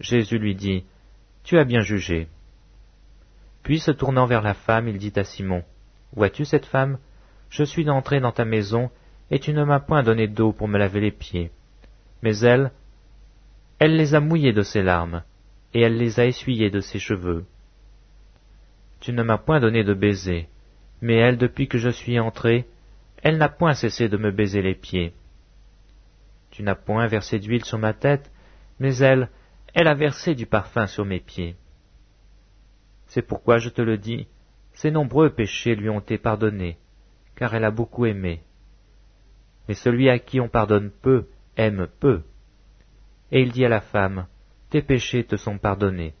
Jésus 0.00 0.38
lui 0.38 0.54
dit, 0.54 0.84
Tu 1.44 1.58
as 1.58 1.64
bien 1.64 1.80
jugé. 1.80 2.28
Puis 3.62 3.78
se 3.78 3.92
tournant 3.92 4.26
vers 4.26 4.42
la 4.42 4.54
femme, 4.54 4.88
il 4.88 4.98
dit 4.98 5.12
à 5.16 5.24
Simon, 5.24 5.62
Vois-tu 6.12 6.44
cette 6.44 6.66
femme? 6.66 6.98
Je 7.48 7.62
suis 7.62 7.88
entré 7.88 8.20
dans 8.20 8.32
ta 8.32 8.44
maison, 8.44 8.90
et 9.30 9.38
tu 9.38 9.52
ne 9.52 9.64
m'as 9.64 9.80
point 9.80 10.02
donné 10.02 10.26
d'eau 10.26 10.52
pour 10.52 10.66
me 10.66 10.78
laver 10.78 11.00
les 11.00 11.12
pieds. 11.12 11.50
Mais 12.22 12.38
elle, 12.38 12.72
elle 13.78 13.96
les 13.96 14.14
a 14.14 14.20
mouillés 14.20 14.52
de 14.52 14.62
ses 14.62 14.82
larmes, 14.82 15.22
et 15.74 15.80
elle 15.82 15.96
les 15.96 16.18
a 16.20 16.26
essuyés 16.26 16.70
de 16.70 16.80
ses 16.80 16.98
cheveux. 16.98 17.44
Tu 19.00 19.12
ne 19.12 19.22
m'as 19.22 19.38
point 19.38 19.60
donné 19.60 19.84
de 19.84 19.94
baiser, 19.94 20.48
mais 21.02 21.16
elle, 21.16 21.36
depuis 21.36 21.68
que 21.68 21.78
je 21.78 21.90
suis 21.90 22.18
entré, 22.18 22.66
elle 23.22 23.38
n'a 23.38 23.48
point 23.48 23.74
cessé 23.74 24.08
de 24.08 24.16
me 24.16 24.30
baiser 24.30 24.62
les 24.62 24.74
pieds. 24.74 25.12
Tu 26.50 26.62
n'as 26.62 26.74
point 26.74 27.06
versé 27.06 27.38
d'huile 27.38 27.64
sur 27.64 27.78
ma 27.78 27.92
tête, 27.92 28.30
mais 28.80 28.96
elle, 28.98 29.28
elle 29.74 29.88
a 29.88 29.94
versé 29.94 30.34
du 30.34 30.46
parfum 30.46 30.86
sur 30.86 31.04
mes 31.04 31.20
pieds. 31.20 31.56
C'est 33.06 33.22
pourquoi 33.22 33.58
je 33.58 33.68
te 33.68 33.82
le 33.82 33.98
dis, 33.98 34.26
ses 34.72 34.90
nombreux 34.90 35.30
péchés 35.30 35.74
lui 35.74 35.90
ont 35.90 36.00
été 36.00 36.18
pardonnés, 36.18 36.78
car 37.34 37.54
elle 37.54 37.64
a 37.64 37.70
beaucoup 37.70 38.06
aimé 38.06 38.42
mais 39.68 39.74
celui 39.74 40.08
à 40.08 40.18
qui 40.18 40.40
on 40.40 40.48
pardonne 40.48 40.90
peu 40.90 41.26
aime 41.56 41.88
peu. 42.00 42.22
Et 43.32 43.40
il 43.42 43.52
dit 43.52 43.64
à 43.64 43.68
la 43.68 43.80
femme, 43.80 44.26
Tes 44.70 44.82
péchés 44.82 45.24
te 45.24 45.36
sont 45.36 45.58
pardonnés. 45.58 46.14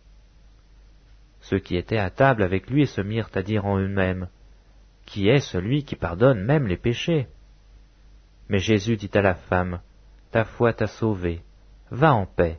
Ceux 1.40 1.58
qui 1.58 1.76
étaient 1.76 1.98
à 1.98 2.10
table 2.10 2.42
avec 2.42 2.68
lui 2.70 2.86
se 2.86 3.00
mirent 3.00 3.30
à 3.34 3.42
dire 3.42 3.66
en 3.66 3.78
eux-mêmes, 3.78 4.28
Qui 5.04 5.28
est 5.28 5.40
celui 5.40 5.84
qui 5.84 5.96
pardonne 5.96 6.44
même 6.44 6.66
les 6.66 6.76
péchés? 6.76 7.28
Mais 8.48 8.58
Jésus 8.58 8.96
dit 8.96 9.10
à 9.14 9.22
la 9.22 9.34
femme, 9.34 9.80
Ta 10.30 10.44
foi 10.44 10.72
t'a 10.72 10.86
sauvée, 10.86 11.42
va 11.90 12.14
en 12.14 12.26
paix, 12.26 12.58